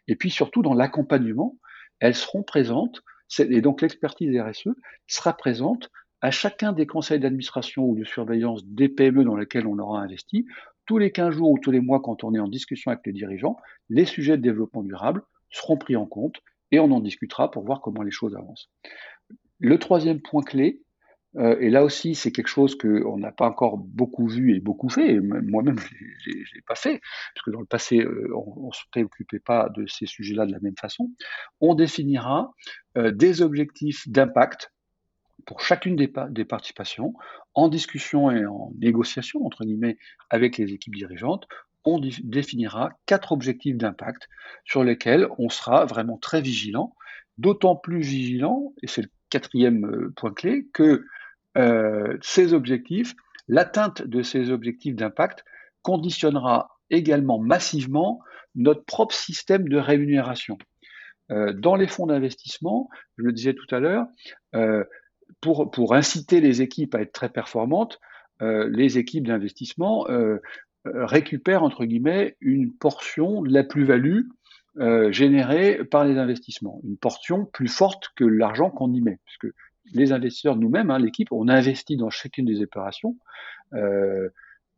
Et 0.08 0.16
puis 0.16 0.30
surtout 0.30 0.62
dans 0.62 0.74
l'accompagnement, 0.74 1.58
elles 1.98 2.14
seront 2.14 2.42
présentes, 2.42 3.02
et 3.38 3.60
donc 3.60 3.82
l'expertise 3.82 4.38
RSE 4.38 4.68
sera 5.06 5.36
présente 5.36 5.90
à 6.22 6.30
chacun 6.30 6.72
des 6.72 6.86
conseils 6.86 7.20
d'administration 7.20 7.84
ou 7.84 7.96
de 7.96 8.04
surveillance 8.04 8.64
des 8.64 8.88
PME 8.88 9.24
dans 9.24 9.36
lesquels 9.36 9.66
on 9.66 9.78
aura 9.78 10.00
investi, 10.00 10.46
tous 10.86 10.98
les 10.98 11.10
15 11.10 11.34
jours 11.34 11.50
ou 11.50 11.58
tous 11.58 11.72
les 11.72 11.80
mois, 11.80 12.00
quand 12.00 12.24
on 12.24 12.34
est 12.34 12.38
en 12.38 12.48
discussion 12.48 12.90
avec 12.92 13.04
les 13.06 13.12
dirigeants, 13.12 13.56
les 13.88 14.04
sujets 14.04 14.36
de 14.36 14.42
développement 14.42 14.82
durable 14.82 15.22
seront 15.50 15.76
pris 15.76 15.96
en 15.96 16.06
compte 16.06 16.40
et 16.70 16.78
on 16.80 16.90
en 16.92 17.00
discutera 17.00 17.50
pour 17.50 17.64
voir 17.64 17.80
comment 17.80 18.02
les 18.02 18.10
choses 18.10 18.34
avancent. 18.36 18.70
Le 19.58 19.78
troisième 19.78 20.20
point 20.20 20.42
clé, 20.42 20.82
euh, 21.36 21.56
et 21.60 21.70
là 21.70 21.82
aussi, 21.82 22.14
c'est 22.14 22.30
quelque 22.30 22.48
chose 22.48 22.76
qu'on 22.76 23.18
n'a 23.18 23.32
pas 23.32 23.48
encore 23.48 23.78
beaucoup 23.78 24.26
vu 24.26 24.54
et 24.54 24.60
beaucoup 24.60 24.88
fait. 24.88 25.18
Moi-même, 25.20 25.78
je 25.78 26.30
ne 26.30 26.34
l'ai 26.34 26.62
pas 26.66 26.74
fait, 26.74 27.00
parce 27.34 27.44
que 27.44 27.50
dans 27.50 27.60
le 27.60 27.66
passé, 27.66 28.00
euh, 28.00 28.28
on 28.34 28.68
ne 28.68 28.72
se 28.72 28.82
préoccupait 28.90 29.40
pas 29.40 29.68
de 29.70 29.86
ces 29.86 30.06
sujets-là 30.06 30.46
de 30.46 30.52
la 30.52 30.60
même 30.60 30.76
façon. 30.78 31.10
On 31.60 31.74
définira 31.74 32.52
euh, 32.96 33.10
des 33.10 33.40
objectifs 33.40 34.08
d'impact 34.08 34.72
pour 35.46 35.60
chacune 35.60 35.96
des, 35.96 36.08
participations, 36.44 37.14
en 37.54 37.68
discussion 37.68 38.30
et 38.30 38.46
en 38.46 38.72
négociation, 38.78 39.44
entre 39.44 39.64
guillemets, 39.64 39.98
avec 40.30 40.56
les 40.56 40.72
équipes 40.72 40.94
dirigeantes, 40.94 41.46
on 41.84 42.00
définira 42.22 42.90
quatre 43.06 43.32
objectifs 43.32 43.76
d'impact 43.76 44.28
sur 44.64 44.84
lesquels 44.84 45.28
on 45.38 45.48
sera 45.48 45.84
vraiment 45.84 46.16
très 46.16 46.40
vigilant, 46.40 46.94
d'autant 47.38 47.76
plus 47.76 48.00
vigilant, 48.00 48.72
et 48.82 48.86
c'est 48.86 49.02
le 49.02 49.10
quatrième 49.30 49.84
euh, 49.86 50.12
point 50.16 50.32
clé, 50.32 50.68
que 50.72 51.04
euh, 51.58 52.16
ces 52.22 52.54
objectifs, 52.54 53.14
l'atteinte 53.48 54.02
de 54.02 54.22
ces 54.22 54.50
objectifs 54.50 54.94
d'impact 54.94 55.44
conditionnera 55.82 56.78
également 56.90 57.38
massivement 57.38 58.20
notre 58.54 58.84
propre 58.84 59.14
système 59.14 59.68
de 59.68 59.78
rémunération. 59.78 60.58
Euh, 61.30 61.52
dans 61.52 61.74
les 61.74 61.88
fonds 61.88 62.06
d'investissement, 62.06 62.90
je 63.16 63.24
le 63.24 63.32
disais 63.32 63.54
tout 63.54 63.74
à 63.74 63.80
l'heure, 63.80 64.06
pour, 65.40 65.94
inciter 65.94 66.40
les 66.40 66.62
équipes 66.62 66.94
à 66.94 67.00
être 67.00 67.12
très 67.12 67.28
performantes, 67.28 68.00
les 68.40 68.98
équipes 68.98 69.26
d'investissement 69.26 70.06
récupèrent, 70.84 71.62
entre 71.62 71.84
guillemets, 71.84 72.36
une 72.40 72.72
portion 72.72 73.42
de 73.42 73.52
la 73.52 73.62
plus-value 73.64 74.22
euh, 74.78 75.12
générée 75.12 75.84
par 75.84 76.06
les 76.06 76.16
investissements, 76.16 76.80
une 76.84 76.96
portion 76.96 77.44
plus 77.44 77.68
forte 77.68 78.08
que 78.16 78.24
l'argent 78.24 78.70
qu'on 78.70 78.90
y 78.90 79.02
met, 79.02 79.18
puisque 79.26 79.54
les 79.92 80.12
investisseurs 80.12 80.56
nous-mêmes, 80.56 80.90
hein, 80.90 80.98
l'équipe, 80.98 81.30
on 81.30 81.46
investit 81.46 81.98
dans 81.98 82.08
chacune 82.08 82.46
des 82.46 82.62
opérations 82.62 83.18
euh, 83.74 84.30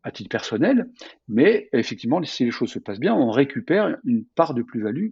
à 0.03 0.11
titre 0.11 0.31
personnel, 0.31 0.91
mais 1.29 1.69
effectivement, 1.73 2.21
si 2.25 2.45
les 2.45 2.51
choses 2.51 2.71
se 2.71 2.81
passent 2.81 2.99
bien, 2.99 3.15
on 3.15 3.31
récupère 3.31 3.97
une 4.05 4.25
part 4.25 4.55
de 4.55 4.63
plus-value 4.63 5.11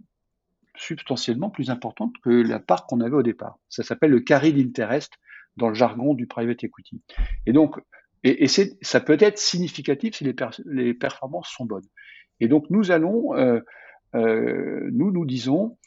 substantiellement 0.75 1.49
plus 1.49 1.69
importante 1.69 2.15
que 2.21 2.29
la 2.29 2.59
part 2.59 2.85
qu'on 2.85 2.99
avait 2.99 3.15
au 3.15 3.23
départ. 3.23 3.59
Ça 3.69 3.83
s'appelle 3.83 4.11
le 4.11 4.19
carry 4.19 4.53
interest 4.61 5.13
dans 5.57 5.69
le 5.69 5.75
jargon 5.75 6.13
du 6.13 6.27
private 6.27 6.63
equity. 6.63 7.01
Et 7.45 7.53
donc, 7.53 7.79
et, 8.23 8.47
ça 8.47 8.99
peut 9.01 9.17
être 9.19 9.37
significatif 9.37 10.15
si 10.15 10.23
les, 10.65 10.93
performances 10.93 11.49
sont 11.49 11.65
bonnes. 11.65 11.87
Et 12.39 12.47
donc, 12.47 12.69
nous 12.69 12.91
allons 12.91 13.35
euh, 13.35 13.59
euh, 14.15 14.89
nous 14.91 15.11
nous 15.11 15.25
disons, 15.25 15.77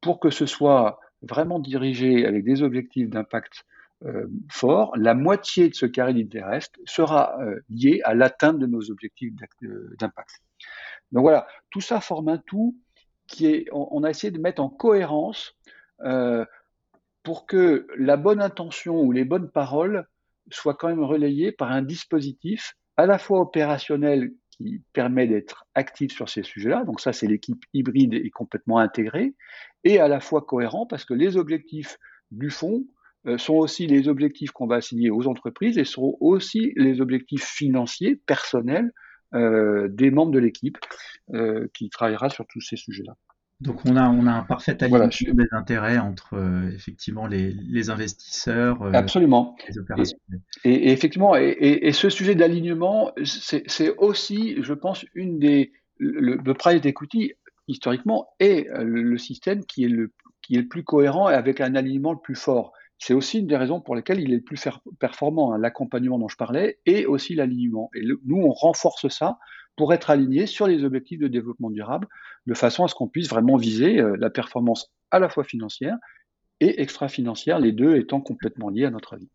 pour 0.00 0.20
que 0.20 0.30
ce 0.30 0.46
soit 0.46 1.00
vraiment 1.22 1.58
dirigé 1.58 2.26
avec 2.26 2.44
des 2.44 2.62
objectifs 2.62 3.08
d'impact 3.08 3.64
euh, 4.04 4.26
forts, 4.50 4.92
la 4.96 5.14
moitié 5.14 5.68
de 5.68 5.74
ce 5.74 5.86
carré 5.86 6.12
d'intérêt 6.12 6.60
sera 6.84 7.40
euh, 7.40 7.60
lié 7.70 8.00
à 8.04 8.14
l'atteinte 8.14 8.58
de 8.58 8.66
nos 8.66 8.90
objectifs 8.90 9.32
d'impact. 9.98 10.42
Donc 11.12 11.22
voilà, 11.22 11.46
tout 11.70 11.80
ça 11.80 12.00
forme 12.00 12.28
un 12.28 12.38
tout 12.38 12.76
qui 13.26 13.46
est, 13.46 13.66
on, 13.72 14.04
a 14.04 14.10
essayé 14.10 14.30
de 14.30 14.38
mettre 14.38 14.62
en 14.62 14.68
cohérence 14.68 15.56
pour 17.26 17.44
que 17.44 17.88
la 17.98 18.16
bonne 18.16 18.40
intention 18.40 19.00
ou 19.00 19.10
les 19.10 19.24
bonnes 19.24 19.50
paroles 19.50 20.06
soient 20.52 20.74
quand 20.74 20.86
même 20.86 21.02
relayées 21.02 21.50
par 21.50 21.72
un 21.72 21.82
dispositif 21.82 22.76
à 22.96 23.04
la 23.04 23.18
fois 23.18 23.40
opérationnel 23.40 24.30
qui 24.50 24.84
permet 24.92 25.26
d'être 25.26 25.66
actif 25.74 26.12
sur 26.12 26.28
ces 26.28 26.44
sujets-là. 26.44 26.84
Donc 26.84 27.00
ça, 27.00 27.12
c'est 27.12 27.26
l'équipe 27.26 27.64
hybride 27.74 28.14
et 28.14 28.30
complètement 28.30 28.78
intégrée, 28.78 29.34
et 29.82 29.98
à 29.98 30.06
la 30.06 30.20
fois 30.20 30.42
cohérent 30.42 30.86
parce 30.86 31.04
que 31.04 31.14
les 31.14 31.36
objectifs 31.36 31.98
du 32.30 32.48
fonds 32.48 32.86
euh, 33.26 33.38
sont 33.38 33.54
aussi 33.54 33.88
les 33.88 34.06
objectifs 34.06 34.52
qu'on 34.52 34.68
va 34.68 34.76
assigner 34.76 35.10
aux 35.10 35.26
entreprises 35.26 35.78
et 35.78 35.84
seront 35.84 36.16
aussi 36.20 36.74
les 36.76 37.00
objectifs 37.00 37.44
financiers, 37.44 38.22
personnels 38.24 38.92
euh, 39.34 39.88
des 39.88 40.12
membres 40.12 40.30
de 40.30 40.38
l'équipe 40.38 40.78
euh, 41.34 41.66
qui 41.74 41.90
travaillera 41.90 42.30
sur 42.30 42.46
tous 42.46 42.60
ces 42.60 42.76
sujets-là. 42.76 43.16
Donc 43.60 43.86
on 43.86 43.96
a, 43.96 44.08
on 44.10 44.26
a 44.26 44.32
un 44.32 44.42
parfait 44.42 44.82
alignement 44.82 45.08
des 45.34 45.48
intérêts 45.52 45.98
entre 45.98 46.34
euh, 46.34 46.70
effectivement 46.74 47.26
les, 47.26 47.52
les 47.52 47.88
investisseurs, 47.88 48.82
euh, 48.82 48.92
Absolument. 48.92 49.56
les 49.66 49.78
opérationnels. 49.78 50.40
Et, 50.64 50.74
et, 50.74 50.92
effectivement, 50.92 51.36
et, 51.36 51.56
et, 51.58 51.92
ce 51.92 52.10
sujet 52.10 52.34
d'alignement, 52.34 53.12
c'est 53.24 53.96
aussi, 53.96 54.62
je 54.62 54.74
pense, 54.74 55.06
une 55.14 55.38
des 55.38 55.72
le, 55.98 56.36
le 56.36 56.54
private 56.54 56.84
equity 56.84 57.32
historiquement 57.66 58.28
est 58.40 58.68
le, 58.74 59.02
le, 59.02 59.18
système 59.18 59.64
qui 59.64 59.84
est 59.84 59.88
le 59.88 60.12
qui 60.42 60.54
est 60.56 60.60
le 60.60 60.68
plus 60.68 60.84
cohérent 60.84 61.30
et 61.30 61.34
avec 61.34 61.60
un 61.60 61.74
alignement 61.74 62.12
le 62.12 62.18
plus 62.18 62.36
fort. 62.36 62.72
C'est 62.98 63.14
aussi 63.14 63.40
une 63.40 63.46
des 63.46 63.56
raisons 63.56 63.80
pour 63.80 63.96
lesquelles 63.96 64.20
il 64.20 64.32
est 64.32 64.36
le 64.36 64.42
plus 64.42 64.68
performant, 64.98 65.52
hein, 65.52 65.58
l'accompagnement 65.58 66.18
dont 66.18 66.28
je 66.28 66.36
parlais 66.36 66.78
et 66.86 67.06
aussi 67.06 67.34
l'alignement. 67.34 67.90
Et 67.94 68.02
nous, 68.04 68.36
on 68.36 68.52
renforce 68.52 69.08
ça 69.08 69.38
pour 69.76 69.92
être 69.92 70.10
aligné 70.10 70.46
sur 70.46 70.66
les 70.66 70.84
objectifs 70.84 71.20
de 71.20 71.28
développement 71.28 71.70
durable, 71.70 72.08
de 72.46 72.54
façon 72.54 72.84
à 72.84 72.88
ce 72.88 72.94
qu'on 72.94 73.08
puisse 73.08 73.28
vraiment 73.28 73.56
viser 73.56 74.00
euh, 74.00 74.16
la 74.18 74.30
performance 74.30 74.90
à 75.10 75.18
la 75.18 75.28
fois 75.28 75.44
financière 75.44 75.96
et 76.60 76.80
extra-financière, 76.80 77.58
les 77.58 77.72
deux 77.72 77.96
étant 77.96 78.20
complètement 78.20 78.70
liés 78.70 78.86
à 78.86 78.90
notre 78.90 79.16
vie. 79.16 79.28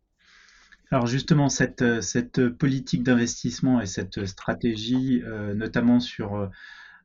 Alors 0.90 1.06
justement, 1.06 1.48
cette, 1.48 1.82
euh, 1.82 2.00
cette 2.00 2.48
politique 2.48 3.04
d'investissement 3.04 3.80
et 3.80 3.86
cette 3.86 4.26
stratégie, 4.26 5.22
euh, 5.24 5.54
notamment 5.54 6.00
sur 6.00 6.50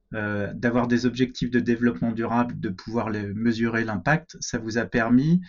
d'avoir 0.10 0.88
des 0.88 1.06
objectifs 1.06 1.52
de 1.52 1.60
développement 1.60 2.14
durable, 2.14 2.58
de 2.62 2.70
pouvoir 2.70 3.10
mesurer 3.10 3.84
l'impact, 3.84 4.38
ça 4.40 4.58
vous 4.58 4.78
a 4.78 4.86
permis 4.86 5.42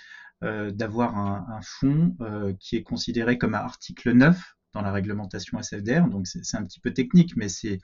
d'avoir 0.42 1.16
un, 1.16 1.46
un 1.48 1.60
fonds 1.62 2.16
qui 2.58 2.74
est 2.74 2.82
considéré 2.82 3.38
comme 3.38 3.54
un 3.54 3.58
article 3.58 4.10
9 4.10 4.56
dans 4.72 4.82
la 4.82 4.92
réglementation 4.92 5.58
SFDR. 5.58 6.08
Donc 6.08 6.26
c'est 6.26 6.56
un 6.56 6.64
petit 6.64 6.80
peu 6.80 6.92
technique, 6.92 7.36
mais 7.36 7.48
c'est 7.48 7.80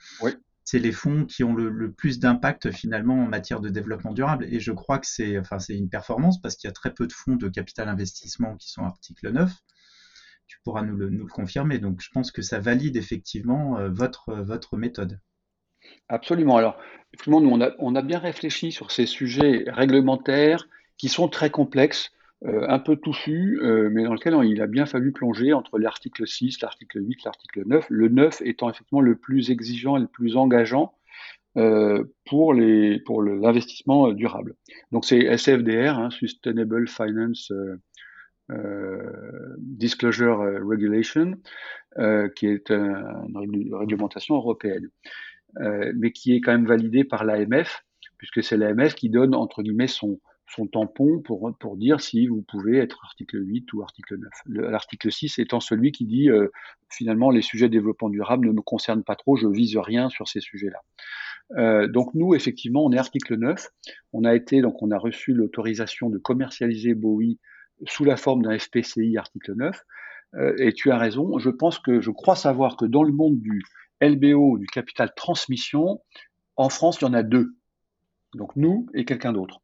c'est 0.64 0.78
les 0.78 0.92
fonds 0.92 1.26
qui 1.26 1.44
ont 1.44 1.54
le, 1.54 1.92
plus 1.92 2.18
d'impact 2.18 2.70
finalement 2.70 3.22
en 3.22 3.26
matière 3.26 3.60
de 3.60 3.68
développement 3.68 4.12
durable. 4.12 4.46
Et 4.50 4.60
je 4.60 4.72
crois 4.72 4.98
que 4.98 5.06
c'est 5.06 5.38
enfin, 5.38 5.58
une 5.68 5.90
performance 5.90 6.40
parce 6.40 6.56
qu'il 6.56 6.68
y 6.68 6.70
a 6.70 6.72
très 6.72 6.92
peu 6.92 7.06
de 7.06 7.12
fonds 7.12 7.36
de 7.36 7.48
capital 7.48 7.88
investissement 7.88 8.56
qui 8.56 8.70
sont 8.70 8.82
article 8.82 9.30
9. 9.30 9.52
Tu 10.46 10.58
pourras 10.64 10.82
nous 10.82 10.96
le, 10.96 11.10
nous 11.10 11.26
le 11.26 11.30
confirmer. 11.30 11.78
Donc 11.78 12.00
je 12.00 12.08
pense 12.10 12.32
que 12.32 12.40
ça 12.40 12.60
valide 12.60 12.96
effectivement 12.96 13.78
euh, 13.78 13.90
votre, 13.90 14.34
votre 14.34 14.78
méthode. 14.78 15.20
Absolument. 16.08 16.56
Alors, 16.56 16.78
effectivement, 17.12 17.42
nous, 17.42 17.50
on 17.50 17.60
a, 17.60 17.72
on 17.78 17.94
a 17.94 18.00
bien 18.00 18.18
réfléchi 18.18 18.72
sur 18.72 18.90
ces 18.90 19.04
sujets 19.04 19.64
réglementaires 19.66 20.66
qui 20.96 21.10
sont 21.10 21.28
très 21.28 21.50
complexes. 21.50 22.10
Euh, 22.46 22.66
un 22.68 22.78
peu 22.78 22.96
touffu, 22.96 23.58
euh, 23.62 23.88
mais 23.90 24.04
dans 24.04 24.12
lequel 24.12 24.34
il 24.44 24.60
a 24.60 24.66
bien 24.66 24.84
fallu 24.84 25.12
plonger 25.12 25.54
entre 25.54 25.78
l'article 25.78 26.26
6, 26.26 26.60
l'article 26.60 27.02
8, 27.02 27.24
l'article 27.24 27.62
9, 27.64 27.86
le 27.88 28.08
9 28.08 28.42
étant 28.44 28.68
effectivement 28.68 29.00
le 29.00 29.16
plus 29.16 29.50
exigeant 29.50 29.96
et 29.96 30.00
le 30.00 30.06
plus 30.06 30.36
engageant 30.36 30.94
euh, 31.56 32.04
pour 32.26 32.54
pour 33.06 33.22
l'investissement 33.22 34.12
durable. 34.12 34.56
Donc 34.92 35.06
c'est 35.06 35.20
SFDR, 35.20 35.98
hein, 35.98 36.10
Sustainable 36.10 36.86
Finance 36.86 37.50
Disclosure 39.58 40.38
Regulation, 40.68 41.38
qui 42.36 42.46
est 42.46 42.70
une 42.70 43.74
réglementation 43.74 44.34
européenne, 44.34 44.90
mais 45.94 46.12
qui 46.12 46.34
est 46.34 46.42
quand 46.42 46.52
même 46.52 46.66
validée 46.66 47.04
par 47.04 47.24
l'AMF, 47.24 47.86
puisque 48.18 48.42
c'est 48.42 48.58
l'AMF 48.58 48.94
qui 48.94 49.08
donne 49.08 49.34
entre 49.34 49.62
guillemets 49.62 49.86
son 49.86 50.20
son 50.46 50.66
tampon 50.66 51.20
pour, 51.20 51.56
pour 51.58 51.76
dire 51.76 52.00
si 52.00 52.26
vous 52.26 52.42
pouvez 52.42 52.78
être 52.78 53.00
article 53.04 53.38
8 53.44 53.72
ou 53.72 53.82
article 53.82 54.18
9. 54.18 54.30
L'article 54.46 55.10
6 55.10 55.38
étant 55.38 55.60
celui 55.60 55.92
qui 55.92 56.04
dit 56.04 56.28
euh, 56.30 56.48
finalement 56.90 57.30
les 57.30 57.42
sujets 57.42 57.68
de 57.68 57.72
développement 57.72 58.10
durable 58.10 58.46
ne 58.48 58.52
me 58.52 58.60
concernent 58.60 59.04
pas 59.04 59.16
trop, 59.16 59.36
je 59.36 59.48
vise 59.48 59.76
rien 59.76 60.10
sur 60.10 60.28
ces 60.28 60.40
sujets-là. 60.40 60.80
Euh, 61.56 61.88
donc 61.88 62.14
nous, 62.14 62.34
effectivement, 62.34 62.84
on 62.84 62.92
est 62.92 62.98
article 62.98 63.36
9. 63.36 63.68
On 64.12 64.24
a 64.24 64.34
été, 64.34 64.60
donc 64.60 64.82
on 64.82 64.90
a 64.90 64.98
reçu 64.98 65.32
l'autorisation 65.32 66.10
de 66.10 66.18
commercialiser 66.18 66.94
Bowie 66.94 67.38
sous 67.86 68.04
la 68.04 68.16
forme 68.16 68.42
d'un 68.42 68.58
FPCI 68.58 69.16
article 69.16 69.54
9. 69.54 69.84
Euh, 70.34 70.54
et 70.58 70.72
tu 70.72 70.90
as 70.90 70.98
raison, 70.98 71.38
je 71.38 71.50
pense 71.50 71.78
que, 71.78 72.00
je 72.00 72.10
crois 72.10 72.36
savoir 72.36 72.76
que 72.76 72.84
dans 72.84 73.02
le 73.02 73.12
monde 73.12 73.38
du 73.40 73.62
LBO, 74.00 74.58
du 74.58 74.66
capital 74.66 75.12
transmission, 75.14 76.00
en 76.56 76.68
France, 76.68 76.98
il 77.00 77.04
y 77.04 77.08
en 77.08 77.14
a 77.14 77.22
deux. 77.22 77.54
Donc 78.34 78.56
nous 78.56 78.86
et 78.94 79.04
quelqu'un 79.04 79.32
d'autre. 79.32 79.60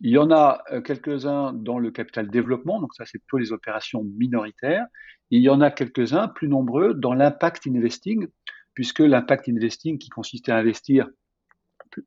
Il 0.00 0.10
y 0.10 0.18
en 0.18 0.30
a 0.30 0.62
euh, 0.72 0.80
quelques-uns 0.80 1.52
dans 1.52 1.78
le 1.78 1.90
capital 1.90 2.28
développement, 2.28 2.80
donc 2.80 2.94
ça 2.94 3.04
c'est 3.06 3.18
plutôt 3.18 3.38
les 3.38 3.52
opérations 3.52 4.04
minoritaires. 4.04 4.86
il 5.30 5.42
y 5.42 5.48
en 5.48 5.60
a 5.60 5.70
quelques-uns, 5.70 6.28
plus 6.28 6.48
nombreux, 6.48 6.94
dans 6.94 7.14
l'impact 7.14 7.66
investing, 7.66 8.28
puisque 8.74 9.00
l'impact 9.00 9.48
investing 9.48 9.98
qui 9.98 10.10
consistait 10.10 10.52
à 10.52 10.56
investir 10.56 11.08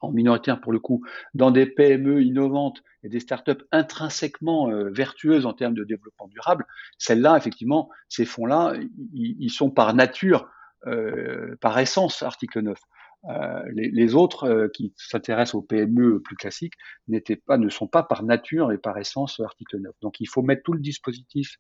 en 0.01 0.11
minoritaire 0.11 0.61
pour 0.61 0.71
le 0.71 0.79
coup, 0.79 1.03
dans 1.33 1.51
des 1.51 1.65
PME 1.65 2.21
innovantes 2.21 2.83
et 3.03 3.09
des 3.09 3.19
startups 3.19 3.63
intrinsèquement 3.71 4.69
euh, 4.69 4.89
vertueuses 4.91 5.45
en 5.45 5.53
termes 5.53 5.73
de 5.73 5.83
développement 5.83 6.27
durable, 6.27 6.65
celles-là, 6.97 7.37
effectivement, 7.37 7.89
ces 8.07 8.25
fonds-là, 8.25 8.73
ils 9.13 9.49
sont 9.49 9.71
par 9.71 9.93
nature, 9.93 10.47
euh, 10.85 11.55
par 11.61 11.79
essence, 11.79 12.23
article 12.23 12.61
9. 12.61 12.77
Euh, 13.25 13.63
les, 13.73 14.15
autres 14.15 14.45
euh, 14.45 14.67
qui 14.69 14.93
s'intéressent 14.95 15.55
aux 15.55 15.61
PME 15.61 16.21
plus 16.21 16.37
classiques 16.37 16.75
n'étaient 17.09 17.35
pas, 17.35 17.57
ne 17.57 17.67
sont 17.67 17.87
pas 17.87 18.01
par 18.01 18.23
nature 18.23 18.71
et 18.71 18.77
par 18.77 18.97
essence 18.97 19.41
article 19.41 19.79
9. 19.79 19.93
Donc 20.01 20.21
il 20.21 20.27
faut 20.27 20.41
mettre 20.41 20.63
tout 20.63 20.73
le 20.73 20.79
dispositif 20.79 21.57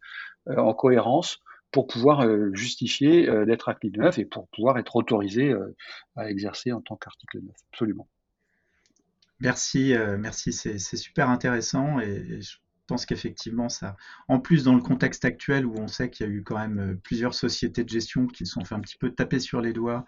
en 0.47 0.73
cohérence 0.73 1.41
pour 1.71 1.87
pouvoir 1.87 2.21
euh, 2.21 2.51
justifier 2.53 3.29
euh, 3.29 3.45
d'être 3.45 3.69
article 3.69 3.99
9 3.99 4.17
et 4.19 4.25
pour 4.25 4.47
pouvoir 4.49 4.77
être 4.77 4.95
autorisé 4.95 5.51
euh, 5.51 5.75
à 6.15 6.29
exercer 6.29 6.71
en 6.71 6.81
tant 6.81 6.95
qu'article 6.95 7.39
9. 7.41 7.55
Absolument. 7.71 8.07
Merci, 9.41 9.93
merci, 10.17 10.51
c'est 10.51 10.77
super 10.97 11.29
intéressant 11.29 11.97
et, 12.01 12.41
je 12.41 12.57
pense 12.87 13.05
qu'effectivement 13.05 13.69
ça, 13.69 13.95
en 14.27 14.37
plus 14.41 14.65
dans 14.65 14.75
le 14.75 14.81
contexte 14.81 15.23
actuel 15.23 15.65
où 15.65 15.75
on 15.77 15.87
sait 15.87 16.09
qu'il 16.09 16.25
y 16.25 16.29
a 16.29 16.33
eu 16.33 16.43
quand 16.43 16.57
même 16.57 16.99
plusieurs 17.03 17.33
sociétés 17.33 17.85
de 17.85 17.89
gestion 17.89 18.27
qui 18.27 18.45
se 18.45 18.51
sont 18.51 18.65
fait 18.65 18.75
un 18.75 18.81
petit 18.81 18.97
peu 18.97 19.11
taper 19.11 19.39
sur 19.39 19.61
les 19.61 19.71
doigts 19.71 20.03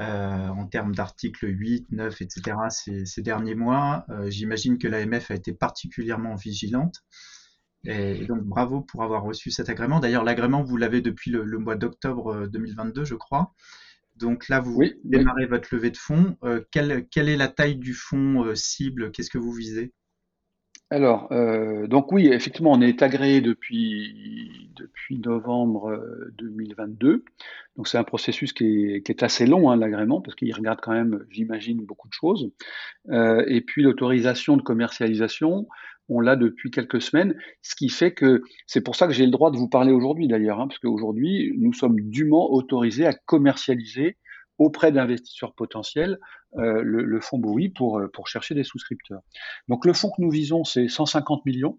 en 0.00 0.66
termes 0.66 0.94
d'articles 0.94 1.46
8, 1.46 1.88
9, 1.92 2.22
etc. 2.22 2.56
ces, 2.70 3.04
ces 3.04 3.22
derniers 3.22 3.54
mois, 3.54 4.06
j'imagine 4.28 4.78
que 4.78 4.88
l'AMF 4.88 5.30
a 5.30 5.34
été 5.34 5.52
particulièrement 5.52 6.36
vigilante. 6.36 7.04
Et, 7.84 8.26
donc 8.26 8.42
bravo 8.44 8.82
pour 8.82 9.02
avoir 9.02 9.22
reçu 9.22 9.50
cet 9.50 9.68
agrément. 9.68 10.00
D'ailleurs, 10.00 10.24
l'agrément, 10.24 10.62
vous 10.62 10.76
l'avez 10.76 11.00
depuis 11.00 11.30
le, 11.30 11.44
mois 11.58 11.76
d'octobre 11.76 12.46
2022, 12.46 13.00
euh, 13.00 13.04
je 13.04 13.14
crois. 13.14 13.54
Donc 14.16 14.48
là, 14.48 14.60
vous 14.60 14.82
démarrez 15.04 15.46
votre 15.46 15.74
levée 15.74 15.90
de 15.90 15.96
fonds. 15.96 16.36
Euh, 16.44 16.62
quelle, 16.70 17.06
quelle, 17.08 17.28
est 17.28 17.38
la 17.38 17.48
taille 17.48 17.76
du 17.76 17.94
fonds 17.94 18.44
euh, 18.44 18.54
cible? 18.54 19.12
Qu'est-ce 19.12 19.30
que 19.30 19.38
vous 19.38 19.52
visez? 19.52 19.94
Alors, 20.92 21.28
euh, 21.30 21.86
donc 21.86 22.10
oui, 22.10 22.26
effectivement, 22.26 22.72
on 22.72 22.80
est 22.80 23.00
agréé 23.02 23.40
depuis, 23.40 24.70
depuis 24.76 25.20
novembre 25.20 25.96
2022. 26.36 27.24
Donc 27.76 27.86
c'est 27.86 27.96
un 27.96 28.04
processus 28.04 28.52
qui 28.52 28.64
est, 28.86 29.02
qui 29.02 29.12
est 29.12 29.22
assez 29.22 29.46
long, 29.46 29.70
hein, 29.70 29.76
l'agrément, 29.76 30.20
parce 30.20 30.34
qu'il 30.34 30.52
regarde 30.52 30.80
quand 30.82 30.92
même, 30.92 31.24
j'imagine, 31.30 31.84
beaucoup 31.84 32.08
de 32.08 32.12
choses. 32.12 32.50
Euh, 33.10 33.44
et 33.46 33.60
puis 33.60 33.82
l'autorisation 33.84 34.56
de 34.56 34.62
commercialisation, 34.62 35.68
on 36.08 36.18
l'a 36.18 36.34
depuis 36.34 36.72
quelques 36.72 37.00
semaines, 37.00 37.36
ce 37.62 37.76
qui 37.76 37.88
fait 37.88 38.12
que 38.12 38.42
c'est 38.66 38.80
pour 38.80 38.96
ça 38.96 39.06
que 39.06 39.12
j'ai 39.12 39.26
le 39.26 39.30
droit 39.30 39.52
de 39.52 39.56
vous 39.56 39.68
parler 39.68 39.92
aujourd'hui 39.92 40.26
d'ailleurs, 40.26 40.58
hein, 40.58 40.66
parce 40.66 40.80
qu'aujourd'hui, 40.80 41.54
nous 41.56 41.72
sommes 41.72 42.00
dûment 42.00 42.50
autorisés 42.52 43.06
à 43.06 43.12
commercialiser 43.12 44.16
auprès 44.60 44.92
d'investisseurs 44.92 45.54
potentiels 45.54 46.20
euh, 46.56 46.82
le, 46.82 47.20
fonds 47.20 47.38
Bowie 47.38 47.70
pour, 47.70 47.98
euh, 47.98 48.08
pour 48.08 48.28
chercher 48.28 48.54
des 48.54 48.62
souscripteurs. 48.62 49.22
Donc 49.68 49.86
le 49.86 49.94
fonds 49.94 50.10
que 50.10 50.20
nous 50.20 50.30
visons, 50.30 50.64
c'est 50.64 50.86
150 50.86 51.46
millions, 51.46 51.78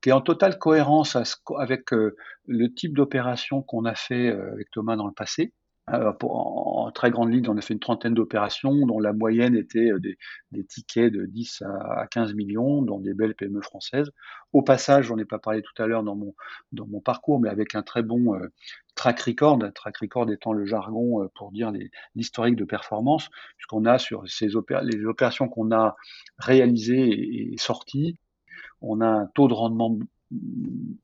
qui 0.00 0.10
est 0.10 0.12
en 0.12 0.20
totale 0.20 0.56
cohérence 0.56 1.16
avec 1.58 1.92
euh, 1.92 2.16
le 2.46 2.72
type 2.72 2.94
d'opération 2.94 3.62
qu'on 3.62 3.84
a 3.84 3.96
fait 3.96 4.28
avec 4.28 4.70
Thomas 4.70 4.96
dans 4.96 5.08
le 5.08 5.12
passé. 5.12 5.52
Euh, 5.92 6.12
en, 6.22 6.90
très 6.92 7.10
grande 7.10 7.32
ligne, 7.32 7.48
on 7.48 7.56
a 7.56 7.60
fait 7.60 7.74
une 7.74 7.80
trentaine 7.80 8.14
d'opérations 8.14 8.86
dont 8.86 8.98
la 9.00 9.12
moyenne 9.12 9.56
était 9.56 9.90
euh, 9.90 10.00
des, 10.00 10.64
tickets 10.64 11.12
de 11.12 11.26
10 11.26 11.62
à, 11.62 12.06
15 12.08 12.34
millions, 12.34 12.82
dans 12.82 12.98
des 12.98 13.14
belles 13.14 13.34
PME 13.34 13.60
françaises. 13.60 14.10
Au 14.52 14.62
passage, 14.62 15.06
j'en 15.06 15.18
ai 15.18 15.24
pas 15.24 15.38
parlé 15.38 15.62
tout 15.62 15.82
à 15.82 15.86
l'heure 15.86 16.02
dans 16.02 16.16
mon, 16.16 16.34
dans 16.72 16.86
mon 16.86 17.00
parcours, 17.00 17.40
mais 17.40 17.48
avec 17.48 17.74
un 17.74 17.82
très 17.82 18.02
bon 18.02 18.34
euh, 18.34 18.48
track 18.94 19.20
record, 19.20 19.58
track 19.74 19.98
record 19.98 20.30
étant 20.30 20.52
le 20.52 20.64
jargon 20.64 21.28
pour 21.34 21.52
dire 21.52 21.72
l'historique 22.14 22.56
de 22.56 22.64
performance, 22.64 23.28
puisqu'on 23.56 23.84
a 23.84 23.98
sur 23.98 24.28
ces 24.28 24.48
les 24.82 25.04
opérations 25.06 25.48
qu'on 25.48 25.72
a 25.72 25.96
réalisées 26.38 27.52
et, 27.52 27.56
sorties, 27.56 28.16
on 28.82 29.00
a 29.00 29.06
un 29.06 29.26
taux 29.34 29.48
de 29.48 29.54
rendement 29.54 29.98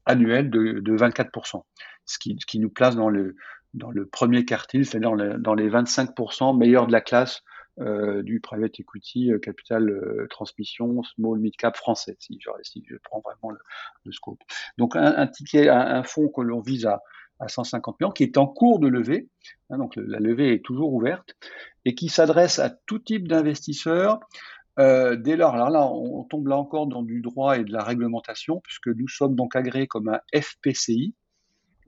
annuel 0.05 0.51
de, 0.51 0.81
de 0.81 0.97
24%, 0.97 1.63
ce 2.05 2.19
qui, 2.19 2.37
ce 2.41 2.47
qui 2.47 2.59
nous 2.59 2.71
place 2.71 2.97
dans 2.97 3.09
le, 3.09 3.37
dans 3.77 3.91
le 3.91 4.07
premier 4.07 4.45
quartile, 4.45 4.85
c'est-à-dire 4.85 5.13
dans, 5.39 5.55
les 5.55 5.69
25% 5.69 6.57
meilleurs 6.57 6.87
de 6.87 6.93
la 6.93 7.01
classe 7.01 7.43
euh, 7.79 8.23
du 8.23 8.41
private 8.41 8.81
equity, 8.81 9.31
euh, 9.31 9.39
capital 9.39 9.91
euh, 9.91 10.27
transmission, 10.31 11.03
small 11.03 11.39
mid 11.39 11.55
cap 11.57 11.77
français, 11.77 12.17
si 12.19 12.41
je, 12.41 12.97
prends 13.05 13.21
vraiment 13.21 13.55
le, 14.05 14.13
scope. 14.13 14.41
Donc 14.79 14.97
un, 14.97 15.27
ticket, 15.27 15.69
un, 15.69 16.03
fonds 16.03 16.29
que 16.29 16.41
l'on 16.41 16.61
vise 16.61 16.87
à, 16.87 17.03
à 17.39 17.49
150 17.49 18.01
millions, 18.01 18.13
qui 18.13 18.23
est 18.23 18.39
en 18.39 18.47
cours 18.47 18.79
de 18.79 18.89
levée, 18.89 19.29
hein, 19.69 19.77
donc 19.77 19.95
la 19.97 20.21
levée 20.21 20.55
est 20.55 20.65
toujours 20.65 20.95
ouverte, 20.95 21.37
et 21.85 21.95
qui 21.95 22.09
s'adresse 22.09 22.59
à 22.59 22.71
tout 22.71 22.99
type 22.99 23.29
d'investisseurs. 23.29 24.21
dès 24.79 25.37
lors, 25.37 25.55
alors 25.55 25.71
là, 25.71 25.87
on, 25.87 26.25
tombe 26.25 26.47
là 26.47 26.57
encore 26.57 26.87
dans 26.87 27.03
du 27.03 27.21
droit 27.21 27.59
et 27.59 27.65
de 27.65 27.73
la 27.73 27.85
réglementation, 27.85 28.61
puisque 28.61 28.89
nous 28.89 29.09
sommes 29.09 29.35
donc 29.35 29.55
agréés 29.55 29.87
comme 29.87 30.09
un 30.09 30.21
FPCI, 30.35 31.15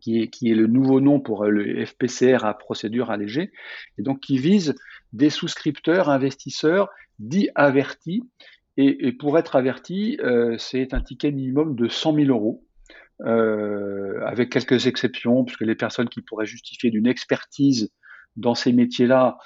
qui 0.01 0.23
est, 0.23 0.55
le 0.55 0.67
nouveau 0.67 1.01
nom 1.01 1.21
pour 1.21 1.45
euh, 1.45 1.51
le 1.51 1.85
FPCR 1.85 2.45
à 2.45 2.55
procédure 2.55 3.11
allégée, 3.11 3.51
et 3.99 4.03
donc 4.03 4.21
qui 4.21 4.39
vise 4.39 4.75
des 5.13 5.31
souscripteurs, 5.31 6.09
investisseurs 6.09 6.89
dits 7.19 7.51
avertis. 7.55 8.23
Et, 8.77 9.13
pour 9.13 9.37
être 9.39 9.57
averti, 9.57 10.19
euh, 10.23 10.57
c'est 10.57 10.95
un 10.95 11.01
ticket 11.01 11.33
minimum 11.33 11.75
de 11.75 11.89
100 11.89 12.15
000 12.15 12.29
euros, 12.29 12.65
euh, 13.27 14.21
avec 14.25 14.51
quelques 14.51 14.87
exceptions, 14.87 15.45
puisque 15.45 15.63
les 15.63 15.75
personnes 15.75 16.09
qui 16.09 16.23
pourraient 16.23 16.47
justifier 16.47 16.91
d'une 16.91 17.09
expertise 17.09 17.91
dans 18.37 18.55
ces 18.55 18.73
métiers-là 18.73 19.37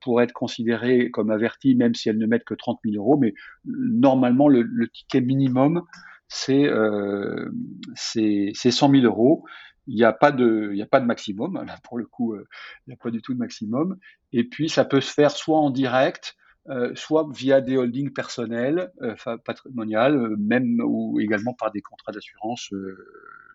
pourraient 0.00 0.24
être 0.24 0.32
considérées 0.32 1.10
comme 1.10 1.30
averties, 1.30 1.74
même 1.74 1.94
si 1.94 2.08
elles 2.08 2.16
ne 2.16 2.26
mettent 2.26 2.44
que 2.44 2.54
30 2.54 2.78
000 2.86 2.96
euros. 2.96 3.18
Mais 3.18 3.34
normalement, 3.66 4.48
le, 4.48 4.88
ticket 4.88 5.20
minimum, 5.20 5.82
c'est 6.30 6.64
euh, 6.64 7.50
100 7.94 8.70
000 8.70 9.04
euros 9.04 9.44
il 9.90 9.96
n'y 9.96 10.04
a 10.04 10.12
pas 10.12 10.30
de, 10.30 10.72
y 10.72 10.82
a 10.82 10.86
pas 10.86 11.00
de 11.00 11.06
maximum. 11.06 11.54
Là, 11.66 11.76
pour 11.82 11.98
le 11.98 12.06
coup, 12.06 12.34
euh, 12.34 12.46
il 12.86 12.90
n'y 12.90 12.94
a 12.94 12.96
pas 12.96 13.10
du 13.10 13.20
tout 13.20 13.34
de 13.34 13.38
maximum. 13.38 13.98
Et 14.32 14.44
puis, 14.44 14.68
ça 14.68 14.84
peut 14.84 15.00
se 15.00 15.12
faire 15.12 15.32
soit 15.32 15.58
en 15.58 15.70
direct, 15.70 16.36
euh, 16.68 16.94
soit 16.94 17.28
via 17.32 17.60
des 17.60 17.76
holdings 17.76 18.12
personnels, 18.12 18.92
euh, 19.02 19.14
patrimoniales, 19.44 20.36
même 20.36 20.80
ou 20.84 21.18
également 21.20 21.54
par 21.54 21.72
des 21.72 21.82
contrats 21.82 22.12
d'assurance 22.12 22.70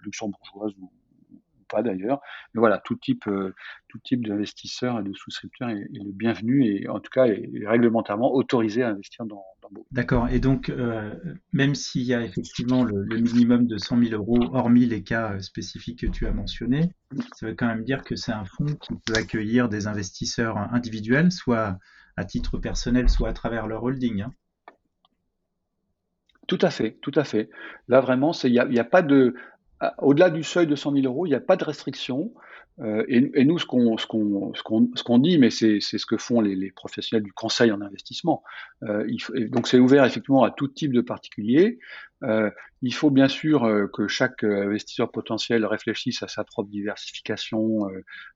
luxembourgeoises 0.04 0.74
ou, 0.80 0.92
pas 1.68 1.84
d'ailleurs. 1.84 2.20
Mais 2.54 2.60
voilà, 2.60 2.80
tout 2.80 2.96
type, 2.96 3.28
euh, 3.28 3.54
tout 3.88 4.00
type 4.00 4.26
d'investisseur 4.28 5.00
et 5.00 5.04
de 5.04 5.14
souscripteur 5.14 5.70
est, 5.70 5.88
le 5.92 6.12
bienvenu 6.12 6.66
et 6.66 6.88
en 6.88 7.00
tout 7.00 7.10
cas 7.12 7.26
est, 7.26 7.50
réglementairement 7.66 8.34
autorisé 8.34 8.84
à 8.84 8.90
investir 8.90 9.26
dans, 9.26 9.44
dans 9.62 9.70
D'accord. 9.92 10.30
Et 10.30 10.40
donc, 10.40 10.70
euh, 10.70 11.14
même 11.54 11.76
s'il 11.76 12.04
y 12.04 12.14
a 12.14 12.24
effectivement 12.24 12.84
le, 12.84 13.06
minimum 13.16 13.68
de 13.68 13.78
100 13.78 14.04
000 14.04 14.14
euros, 14.14 14.40
hormis 14.54 14.86
les 14.86 15.04
cas 15.04 15.34
euh, 15.34 15.40
spécifiques 15.40 16.00
que 16.00 16.08
tu 16.08 16.28
as 16.28 16.32
mentionnés, 16.32 16.92
ça 17.36 17.48
veut 17.48 17.56
quand 17.56 17.68
même 17.68 17.84
dire 17.84 18.04
que 18.04 18.16
c'est 18.16 18.34
un 18.34 18.46
fonds 18.46 18.76
qui 18.82 18.94
peut 19.06 19.14
accueillir 19.16 19.70
des 19.70 19.88
investisseurs 19.88 20.58
individuels, 20.58 21.32
soit 21.32 21.78
à 22.18 22.26
titre 22.26 22.58
personnel, 22.58 23.10
soit 23.10 23.30
à 23.30 23.34
travers 23.34 23.68
leur 23.68 23.84
holding. 23.84 24.22
Hein. 24.22 24.34
Tout 26.48 26.60
à 26.62 26.70
fait, 26.70 26.98
tout 27.02 27.12
à 27.16 27.24
fait. 27.24 27.50
Là, 27.88 28.02
vraiment, 28.02 28.32
il 28.44 28.52
n'y 28.52 28.60
a, 28.60 28.82
a, 28.82 28.84
pas 28.84 29.02
de. 29.02 29.36
Ah, 29.80 29.94
au-delà 30.00 30.30
du 30.30 30.44
seuil 30.44 30.68
de 30.68 30.76
100 30.76 30.94
000 30.94 31.06
euros, 31.06 31.26
il 31.26 31.30
n'y 31.30 31.36
a 31.36 31.42
pas 31.42 31.58
de 31.58 31.64
restriction. 31.64 32.34
Euh, 32.80 33.06
et, 33.08 33.46
nous, 33.46 33.58
ce 33.58 33.66
qu'on 33.66 35.18
dit, 35.20 35.38
mais 35.38 35.50
c'est 35.50 35.80
ce 35.80 36.06
que 36.06 36.18
font 36.18 36.42
les, 36.42 36.72
professionnels 36.72 37.24
du 37.24 37.32
conseil 37.32 37.72
en 37.72 37.82
investissement. 37.82 38.44
Euh, 38.84 39.06
il 39.08 39.50
donc 39.50 39.68
c'est 39.68 39.80
ouvert 39.80 40.04
effectivement 40.04 40.44
à 40.44 40.52
tout 40.52 40.68
type 40.68 40.94
de 40.94 41.02
particuliers. 41.02 41.80
Euh, 42.24 42.50
il 42.82 42.94
faut 42.94 43.10
bien 43.10 43.28
sûr 43.28 43.64
euh, 43.64 43.88
que 43.88 44.08
chaque 44.08 44.44
euh, 44.44 44.68
investisseur 44.68 45.12
potentiel 45.12 45.66
réfléchisse 45.66 46.22
à 46.22 46.28
sa 46.28 46.44
propre 46.44 46.70
diversification 46.70 47.90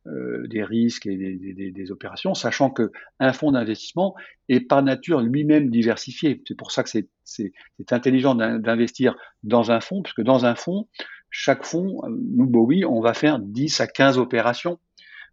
euh, 0.08 0.47
des 0.47 0.63
risques 0.63 1.06
et 1.06 1.15
des, 1.17 1.54
des, 1.54 1.71
des, 1.71 1.91
opérations, 1.91 2.34
sachant 2.34 2.71
que 2.71 2.91
un 3.19 3.32
fonds 3.32 3.52
d'investissement 3.52 4.15
est 4.47 4.62
par 4.62 4.82
nature 4.82 5.21
lui-même 5.21 5.69
diversifié. 5.69 6.41
C'est 6.47 6.58
pour 6.58 6.71
ça 6.71 6.84
que 6.84 6.89
c'est 6.89 7.54
intelligent 7.91 8.36
d'investir 8.36 9.15
dans 9.43 9.71
un 9.71 9.82
fonds, 9.82 10.02
puisque 10.02 10.21
dans 10.21 10.45
un 10.45 10.56
fonds, 10.56 10.88
chaque 11.30 11.63
fonds, 11.63 12.02
nous, 12.10 12.48
Bowie, 12.48 12.86
on 12.86 13.02
va 13.02 13.13
faire 13.13 13.39
10 13.39 13.82
à 13.82 13.88
15 13.88 14.18
opérations. 14.18 14.80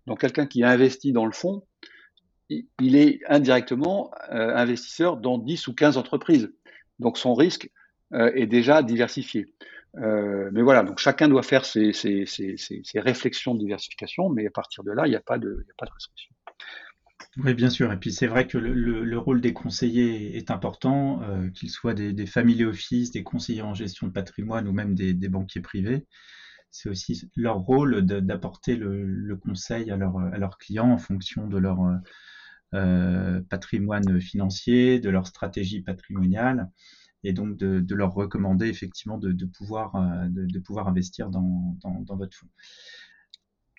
Donc 0.07 0.21
quelqu'un 0.21 0.47
qui 0.47 0.63
investit 0.63 1.13
dans 1.13 1.27
le 1.27 1.33
fonds, 1.33 1.65
il 2.49 2.97
est 2.97 3.21
indirectement 3.29 4.11
euh, 4.31 4.55
investisseur 4.55 5.17
dans 5.17 5.39
10 5.39 5.69
ou 5.69 5.75
15 5.75 5.97
entreprises. 5.97 6.53
Donc 6.99 7.19
son 7.19 7.35
risque 7.35 7.71
euh, 8.13 8.31
est 8.35 8.47
déjà 8.47 8.83
diversifié. 8.83 9.47
Euh, 9.97 10.51
mais 10.53 10.63
voilà, 10.63 10.83
donc 10.83 10.99
chacun 10.99 11.29
doit 11.29 11.43
faire 11.43 11.65
ses, 11.65 11.93
réflexions 12.95 13.55
de 13.55 13.61
diversification, 13.61 14.29
mais 14.29 14.47
à 14.47 14.51
partir 14.51 14.85
de 14.85 14.93
là, 14.93 15.07
il 15.07 15.11
n'y 15.11 15.17
a 15.17 15.21
pas 15.21 15.39
de 15.39 15.65
restriction. 15.81 16.36
Oui, 17.39 17.55
bien 17.55 17.71
sûr. 17.71 17.93
Et 17.93 17.99
puis 17.99 18.13
c'est 18.13 18.27
vrai 18.27 18.47
que 18.47 18.59
le, 18.59 19.19
rôle 19.19 19.41
des 19.41 19.53
conseillers 19.53 20.37
est 20.37 20.51
important, 20.51 21.23
euh, 21.23 21.51
qu'ils 21.51 21.71
soient 21.71 21.95
des, 21.95 22.13
des 22.13 22.27
family 22.27 22.65
office, 22.65 23.11
des 23.11 23.23
conseillers 23.23 23.63
en 23.63 23.75
gestion 23.75 24.07
de 24.07 24.13
patrimoine 24.13 24.69
ou 24.69 24.73
même 24.73 24.95
des, 24.95 25.15
banquiers 25.29 25.61
privés. 25.61 26.07
C'est 26.71 26.89
aussi 26.89 27.31
leur 27.37 27.59
rôle 27.59 28.03
d'apporter 28.03 28.77
le, 28.77 29.37
conseil 29.37 29.91
à, 29.91 29.97
leur, 29.97 30.19
à 30.19 30.39
leurs 30.39 30.59
clients 30.59 30.91
en 30.91 30.99
fonction 30.99 31.47
de 31.47 31.59
leur, 31.59 31.79
patrimoine 33.49 34.21
financier, 34.21 35.01
de 35.01 35.09
leur 35.11 35.27
stratégie 35.27 35.81
patrimoniale 35.83 36.71
et 37.25 37.33
donc 37.33 37.57
de, 37.57 37.95
leur 37.95 38.13
recommander 38.13 38.69
effectivement 38.69 39.19
de, 39.19 39.47
pouvoir, 39.47 39.97
investir 40.87 41.31
dans 41.31 41.77
votre 42.09 42.37
fonds. 42.37 42.49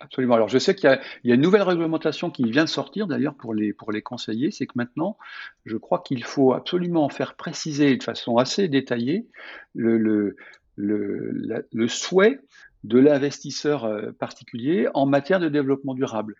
Absolument. 0.00 0.34
Alors, 0.34 0.48
je 0.48 0.58
sais 0.58 0.76
qu'il 0.76 0.88
y, 1.24 1.32
a 1.32 1.34
une 1.34 1.40
nouvelle 1.40 1.62
réglementation 1.62 2.30
qui 2.30 2.44
vient 2.50 2.64
de 2.64 2.68
sortir, 2.68 3.08
d'ailleurs, 3.08 3.34
pour 3.34 3.52
les, 3.52 3.72
pour 3.72 3.90
les 3.90 4.00
conseillers. 4.00 4.52
C'est 4.52 4.66
que 4.66 4.74
maintenant, 4.76 5.16
je 5.64 5.76
crois 5.76 6.02
qu'il 6.04 6.22
faut 6.22 6.52
absolument 6.52 7.08
faire 7.08 7.34
préciser 7.34 7.96
de 7.96 8.02
façon 8.02 8.36
assez 8.36 8.68
détaillée 8.68 9.26
le, 9.74 9.98
le, 9.98 10.36
le, 10.76 11.66
le 11.72 11.88
souhait 11.88 12.38
de 12.84 12.98
l'investisseur 13.00 13.84
euh, 13.84 14.12
particulier 14.12 14.86
en 14.94 15.04
matière 15.04 15.40
de 15.40 15.48
développement 15.48 15.94
durable. 15.94 16.36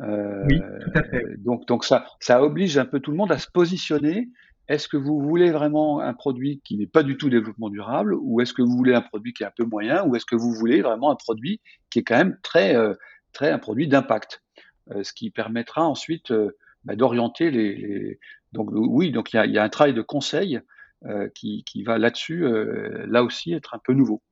Euh, 0.00 0.42
oui, 0.48 0.58
tout 0.58 0.98
à 0.98 1.02
fait. 1.04 1.24
Donc, 1.38 1.66
donc 1.66 1.84
ça, 1.84 2.06
ça 2.20 2.42
oblige 2.42 2.78
un 2.78 2.86
peu 2.86 3.00
tout 3.00 3.10
le 3.10 3.18
monde 3.18 3.30
à 3.30 3.38
se 3.38 3.48
positionner 3.50 4.30
est-ce 4.68 4.88
que 4.88 4.96
vous 4.96 5.20
voulez 5.20 5.50
vraiment 5.50 6.00
un 6.00 6.14
produit 6.14 6.60
qui 6.64 6.76
n'est 6.76 6.86
pas 6.86 7.02
du 7.02 7.16
tout 7.16 7.28
développement 7.28 7.68
durable 7.68 8.14
ou 8.14 8.40
est-ce 8.40 8.54
que 8.54 8.62
vous 8.62 8.76
voulez 8.76 8.94
un 8.94 9.02
produit 9.02 9.34
qui 9.34 9.42
est 9.42 9.46
un 9.46 9.52
peu 9.54 9.64
moyen 9.64 10.04
ou 10.04 10.16
est-ce 10.16 10.24
que 10.24 10.36
vous 10.36 10.52
voulez 10.52 10.80
vraiment 10.80 11.10
un 11.10 11.16
produit 11.16 11.60
qui 11.90 11.98
est 11.98 12.02
quand 12.02 12.16
même 12.16 12.38
très, 12.42 12.74
euh, 12.74 12.94
très 13.32 13.50
un 13.50 13.58
produit 13.58 13.88
d'impact 13.88 14.42
euh, 14.90 15.02
Ce 15.02 15.12
qui 15.12 15.30
permettra 15.30 15.84
ensuite 15.86 16.30
euh, 16.30 16.56
bah, 16.84 16.96
d'orienter 16.96 17.50
les, 17.50 18.18
Donc 18.52 18.70
oui, 18.72 19.12
donc 19.12 19.34
il 19.34 19.50
y 19.50 19.58
a, 19.58 19.62
un 19.62 19.68
travail 19.68 19.94
de 19.94 20.02
conseil 20.02 20.60
qui, 21.34 21.82
va 21.84 21.98
là-dessus, 21.98 22.46
là 23.06 23.22
aussi, 23.22 23.52
être 23.52 23.74
un 23.74 23.78
peu 23.78 23.92
nouveau. 23.92 24.22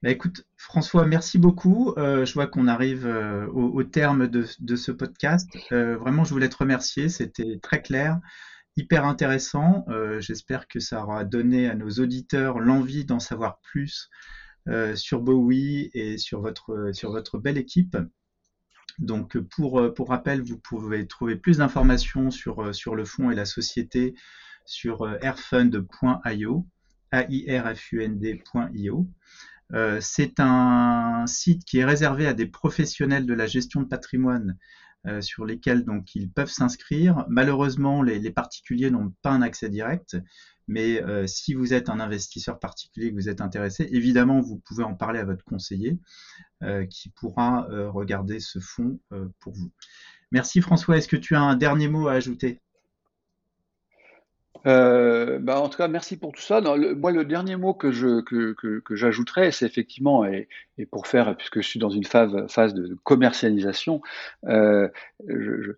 Bah, 0.00 0.10
écoute, 0.10 0.46
François, 0.56 1.04
merci 1.04 1.36
beaucoup. 1.36 1.94
je 1.96 2.32
vois 2.32 2.46
qu'on 2.46 2.68
arrive 2.68 3.06
au, 3.52 3.82
terme 3.82 4.28
de, 4.28 4.46
de, 4.60 4.76
ce 4.76 4.92
podcast. 4.92 5.48
vraiment, 5.72 6.22
je 6.22 6.30
voulais 6.32 6.48
te 6.48 6.56
remercier. 6.56 7.08
C'était 7.08 7.58
très 7.60 7.82
clair 7.82 8.20
hyper 8.76 9.04
intéressant. 9.04 9.84
Euh, 9.88 10.20
j'espère 10.20 10.68
que 10.68 10.80
ça 10.80 11.02
aura 11.02 11.24
donné 11.24 11.68
à 11.68 11.74
nos 11.74 11.90
auditeurs 11.90 12.60
l'envie 12.60 13.04
d'en 13.04 13.20
savoir 13.20 13.60
plus 13.60 14.10
euh, 14.68 14.94
sur 14.96 15.20
Bowie 15.20 15.90
et 15.94 16.18
sur 16.18 16.40
votre, 16.40 16.90
sur 16.92 17.10
votre 17.10 17.38
belle 17.38 17.58
équipe. 17.58 17.96
Donc 18.98 19.38
pour, 19.38 19.94
pour 19.94 20.08
rappel, 20.10 20.42
vous 20.42 20.58
pouvez 20.58 21.06
trouver 21.06 21.36
plus 21.36 21.58
d'informations 21.58 22.30
sur, 22.30 22.74
sur 22.74 22.94
le 22.94 23.04
fonds 23.04 23.30
et 23.30 23.34
la 23.34 23.46
société 23.46 24.14
sur 24.66 25.08
airfund.io, 25.22 26.66
airfund.io. 27.12 29.08
Euh, 29.74 29.98
c'est 30.00 30.38
un 30.38 31.24
site 31.26 31.64
qui 31.64 31.78
est 31.78 31.84
réservé 31.84 32.26
à 32.26 32.34
des 32.34 32.46
professionnels 32.46 33.26
de 33.26 33.34
la 33.34 33.46
gestion 33.46 33.80
de 33.80 33.88
patrimoine 33.88 34.58
euh, 35.06 35.20
sur 35.20 35.44
lesquels 35.44 35.84
donc 35.84 36.14
ils 36.14 36.30
peuvent 36.30 36.50
s'inscrire. 36.50 37.26
Malheureusement, 37.28 38.02
les, 38.02 38.30
particuliers 38.30 38.90
n'ont 38.90 39.12
pas 39.22 39.30
un 39.30 39.42
accès 39.42 39.68
direct, 39.68 40.16
mais 40.68 41.02
euh, 41.02 41.26
si 41.26 41.54
vous 41.54 41.74
êtes 41.74 41.88
un 41.88 41.98
investisseur 41.98 42.60
particulier 42.60 43.10
que 43.10 43.16
vous 43.16 43.28
êtes 43.28 43.40
intéressé, 43.40 43.88
évidemment, 43.90 44.40
vous 44.40 44.58
pouvez 44.58 44.84
en 44.84 44.94
parler 44.94 45.18
à 45.18 45.24
votre 45.24 45.44
conseiller 45.44 45.98
euh, 46.62 46.86
qui 46.86 47.10
pourra 47.10 47.66
regarder 47.90 48.38
ce 48.38 48.60
fonds 48.60 49.00
pour 49.40 49.52
vous. 49.54 49.72
Merci 50.30 50.60
François. 50.60 50.96
Est-ce 50.96 51.08
que 51.08 51.16
tu 51.16 51.34
as 51.34 51.42
un 51.42 51.56
dernier 51.56 51.88
mot 51.88 52.06
à 52.06 52.12
ajouter? 52.12 52.60
Euh, 54.66 55.38
bah 55.38 55.60
en 55.60 55.68
tout 55.68 55.78
cas, 55.78 55.88
merci 55.88 56.16
pour 56.16 56.32
tout 56.32 56.40
ça. 56.40 56.60
moi, 56.60 57.10
le 57.10 57.24
dernier 57.24 57.56
mot 57.56 57.74
que 57.74 57.90
je 57.90 58.20
que, 58.20 58.52
que, 58.52 58.80
que 58.80 58.94
j'ajouterais, 58.94 59.50
c'est 59.50 59.66
effectivement, 59.66 60.24
et, 60.24 60.48
et, 60.78 60.86
pour 60.86 61.06
faire, 61.06 61.36
puisque 61.36 61.60
je 61.60 61.66
suis 61.66 61.80
dans 61.80 61.90
une 61.90 62.04
phase, 62.04 62.46
phase 62.48 62.74
de 62.74 62.96
commercialisation, 63.02 64.00
euh, 64.46 64.88
je, 65.26 65.72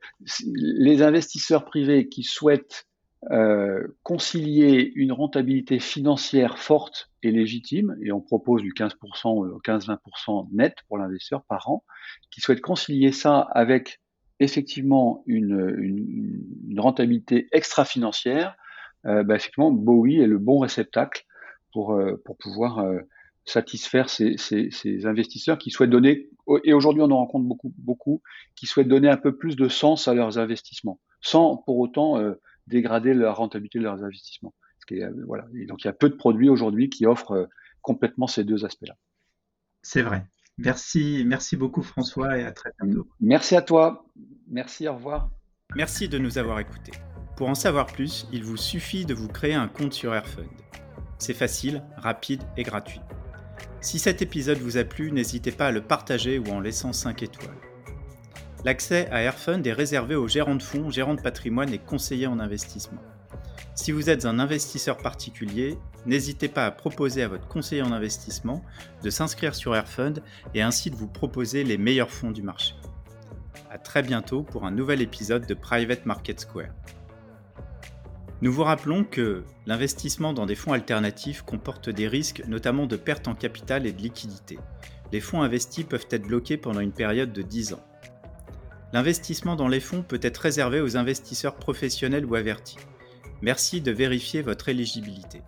les 0.45 1.03
investisseurs 1.03 1.65
privés 1.65 2.09
qui 2.09 2.23
souhaitent 2.23 2.87
euh, 3.31 3.87
concilier 4.03 4.93
une 4.97 5.13
rentabilité 5.13 5.79
financière 5.79 6.59
forte 6.59 7.11
et 7.23 7.31
légitime, 7.31 7.97
et 8.03 8.13
on 8.13 8.21
propose 8.21 8.61
du 8.61 8.75
15%, 8.75 9.61
15-20% 9.63 10.49
net 10.53 10.77
pour 10.89 10.99
l'investisseur 10.99 11.43
par 11.45 11.71
an, 11.71 11.85
qui 12.31 12.43
souhaitent 12.43 12.61
concilier 12.61 13.13
ça 13.13 13.41
avec 13.53 14.01
effectivement 14.41 15.23
une, 15.27 15.75
une, 15.79 16.45
une 16.69 16.81
rentabilité 16.81 17.49
extra-financière, 17.53 18.51
euh, 18.51 18.64
bah, 19.05 19.37
effectivement, 19.37 19.71
Bowie 19.71 20.21
est 20.21 20.27
le 20.27 20.39
bon 20.39 20.59
réceptacle 20.59 21.27
pour, 21.73 21.93
euh, 21.93 22.21
pour 22.25 22.39
pouvoir 22.39 22.79
euh, 22.79 23.01
satisfaire 23.45 24.09
ces, 24.09 24.37
ces, 24.39 24.71
ces, 24.71 25.07
investisseurs 25.07 25.59
qui 25.59 25.71
souhaitent 25.71 25.91
donner, 25.91 26.31
et 26.65 26.73
aujourd'hui 26.73 27.03
on 27.03 27.11
en 27.11 27.19
rencontre 27.19 27.45
beaucoup, 27.47 27.75
beaucoup, 27.77 28.23
qui 28.55 28.67
souhaitent 28.67 28.89
donner 28.89 29.09
un 29.09 29.19
peu 29.19 29.37
plus 29.37 29.57
de 29.57 29.69
sens 29.69 30.09
à 30.09 30.15
leurs 30.15 30.39
investissements, 30.39 31.01
sans 31.21 31.59
pour 31.59 31.79
autant 31.79 32.19
dégrader 32.67 33.13
la 33.13 33.33
rentabilité 33.33 33.79
de 33.79 33.85
leurs 33.85 34.03
investissements. 34.03 34.55
voilà. 35.27 35.47
Et 35.55 35.67
donc 35.67 35.85
il 35.85 35.89
y 35.89 35.91
a 35.91 35.93
peu 35.93 36.09
de 36.09 36.15
produits 36.15 36.49
aujourd'hui 36.49 36.89
qui 36.89 37.05
offrent 37.05 37.49
complètement 37.83 38.27
ces 38.27 38.45
deux 38.45 38.65
aspects-là. 38.65 38.97
C'est 39.83 40.03
vrai. 40.03 40.27
Merci, 40.57 41.25
merci 41.27 41.57
beaucoup 41.57 41.83
François 41.83 42.39
et 42.39 42.45
à 42.45 42.53
très 42.53 42.71
bientôt. 42.81 43.07
Merci 43.21 43.57
à 43.57 43.63
toi. 43.63 44.07
Merci, 44.49 44.89
au 44.89 44.95
revoir. 44.95 45.31
Merci 45.75 46.09
de 46.09 46.19
nous 46.19 46.39
avoir 46.39 46.61
écoutés. 46.61 46.93
Pour 47.37 47.49
en 47.49 47.55
savoir 47.55 47.87
plus, 47.87 48.27
il 48.33 48.45
vous 48.45 48.57
suffit 48.57 49.05
de 49.05 49.15
vous 49.15 49.29
créer 49.29 49.55
un 49.55 49.69
compte 49.69 49.93
sur 49.93 50.15
Airfund. 50.15 50.47
C'est 51.19 51.35
facile, 51.35 51.83
rapide 51.97 52.43
et 52.57 52.63
gratuit. 52.63 53.01
Si 53.81 53.99
cet 53.99 54.23
épisode 54.23 54.59
vous 54.59 54.77
a 54.77 54.85
plu, 54.85 55.11
n'hésitez 55.11 55.51
pas 55.51 55.67
à 55.67 55.73
le 55.73 55.83
partager 55.83 56.39
ou 56.39 56.47
en 56.51 56.61
laissant 56.61 56.93
5 56.93 57.23
étoiles. 57.23 57.57
L'accès 58.65 59.09
à 59.11 59.21
Airfund 59.21 59.67
est 59.67 59.73
réservé 59.73 60.15
aux 60.15 60.29
gérants 60.29 60.55
de 60.55 60.63
fonds, 60.63 60.91
gérants 60.91 61.15
de 61.15 61.21
patrimoine 61.21 61.73
et 61.73 61.79
conseillers 61.79 62.27
en 62.27 62.39
investissement. 62.39 63.03
Si 63.75 63.91
vous 63.91 64.09
êtes 64.09 64.25
un 64.25 64.39
investisseur 64.39 64.97
particulier, 64.97 65.77
n'hésitez 66.07 66.49
pas 66.49 66.65
à 66.65 66.71
proposer 66.71 67.23
à 67.23 67.29
votre 67.29 67.49
conseiller 67.49 67.83
en 67.83 67.93
investissement 67.93 68.65
de 69.03 69.11
s'inscrire 69.11 69.55
sur 69.55 69.75
Airfund 69.75 70.23
et 70.55 70.63
ainsi 70.63 70.91
de 70.91 70.97
vous 70.97 71.09
proposer 71.09 71.65
les 71.65 71.77
meilleurs 71.77 72.11
fonds 72.11 72.31
du 72.31 72.43
marché. 72.43 72.75
A 73.71 73.79
très 73.79 74.03
bientôt 74.03 74.45
pour 74.45 74.65
un 74.65 74.71
nouvel 74.71 75.03
épisode 75.03 75.47
de 75.47 75.55
Private 75.55 76.07
Market 76.07 76.41
Square. 76.41 76.71
Nous 78.45 78.53
vous 78.53 78.63
rappelons 78.63 79.05
que 79.05 79.43
l'investissement 79.65 80.35
dans 80.35 80.45
des 80.45 80.55
fonds 80.55 80.75
alternatifs 80.75 81.41
comporte 81.41 81.89
des 81.89 82.07
risques, 82.07 82.43
notamment 82.47 82.85
de 82.85 82.97
perte 82.97 83.27
en 83.27 83.35
capital 83.35 83.87
et 83.87 83.93
de 83.93 84.03
liquidité. 84.03 84.59
Les 85.13 85.21
fonds 85.23 85.41
investis 85.41 85.87
peuvent 85.87 86.07
être 86.11 86.27
bloqués 86.27 86.59
pendant 86.59 86.81
une 86.81 86.93
période 86.93 87.33
de 87.33 87.41
10 87.41 87.73
ans. 87.73 87.83
L'investissement 88.93 89.57
dans 89.57 89.67
les 89.67 89.81
fonds 89.81 90.03
peut 90.03 90.21
être 90.21 90.37
réservé 90.37 90.83
aux 90.83 90.99
investisseurs 90.99 91.55
professionnels 91.55 92.27
ou 92.27 92.35
avertis. 92.35 92.77
Merci 93.41 93.81
de 93.81 93.93
vérifier 93.93 94.43
votre 94.43 94.69
éligibilité. 94.69 95.41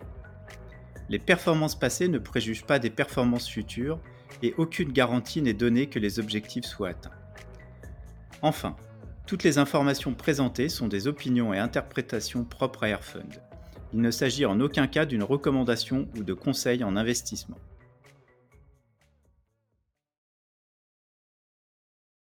Les 1.07 1.19
performances 1.19 1.77
passées 1.77 2.07
ne 2.07 2.17
préjugent 2.17 2.65
pas 2.65 2.79
des 2.79 2.89
performances 2.89 3.47
futures 3.47 3.99
et 4.41 4.55
aucune 4.57 4.91
garantie 4.91 5.43
n'est 5.43 5.53
donnée 5.53 5.85
que 5.85 5.99
les 5.99 6.17
objectifs 6.17 6.65
soient 6.65 6.89
atteints. 6.89 7.11
Enfin, 8.41 8.75
toutes 9.27 9.43
les 9.43 9.57
informations 9.57 10.13
présentées 10.13 10.69
sont 10.69 10.87
des 10.87 11.05
opinions 11.05 11.53
et 11.53 11.59
interprétations 11.59 12.45
propres 12.45 12.85
à 12.85 12.89
Airfund. 12.89 13.41
Il 13.93 13.99
ne 13.99 14.09
s'agit 14.09 14.45
en 14.45 14.61
aucun 14.61 14.87
cas 14.87 15.05
d'une 15.05 15.23
recommandation 15.23 16.07
ou 16.17 16.23
de 16.23 16.33
conseil 16.33 16.81
en 16.83 16.95
investissement. 16.95 17.57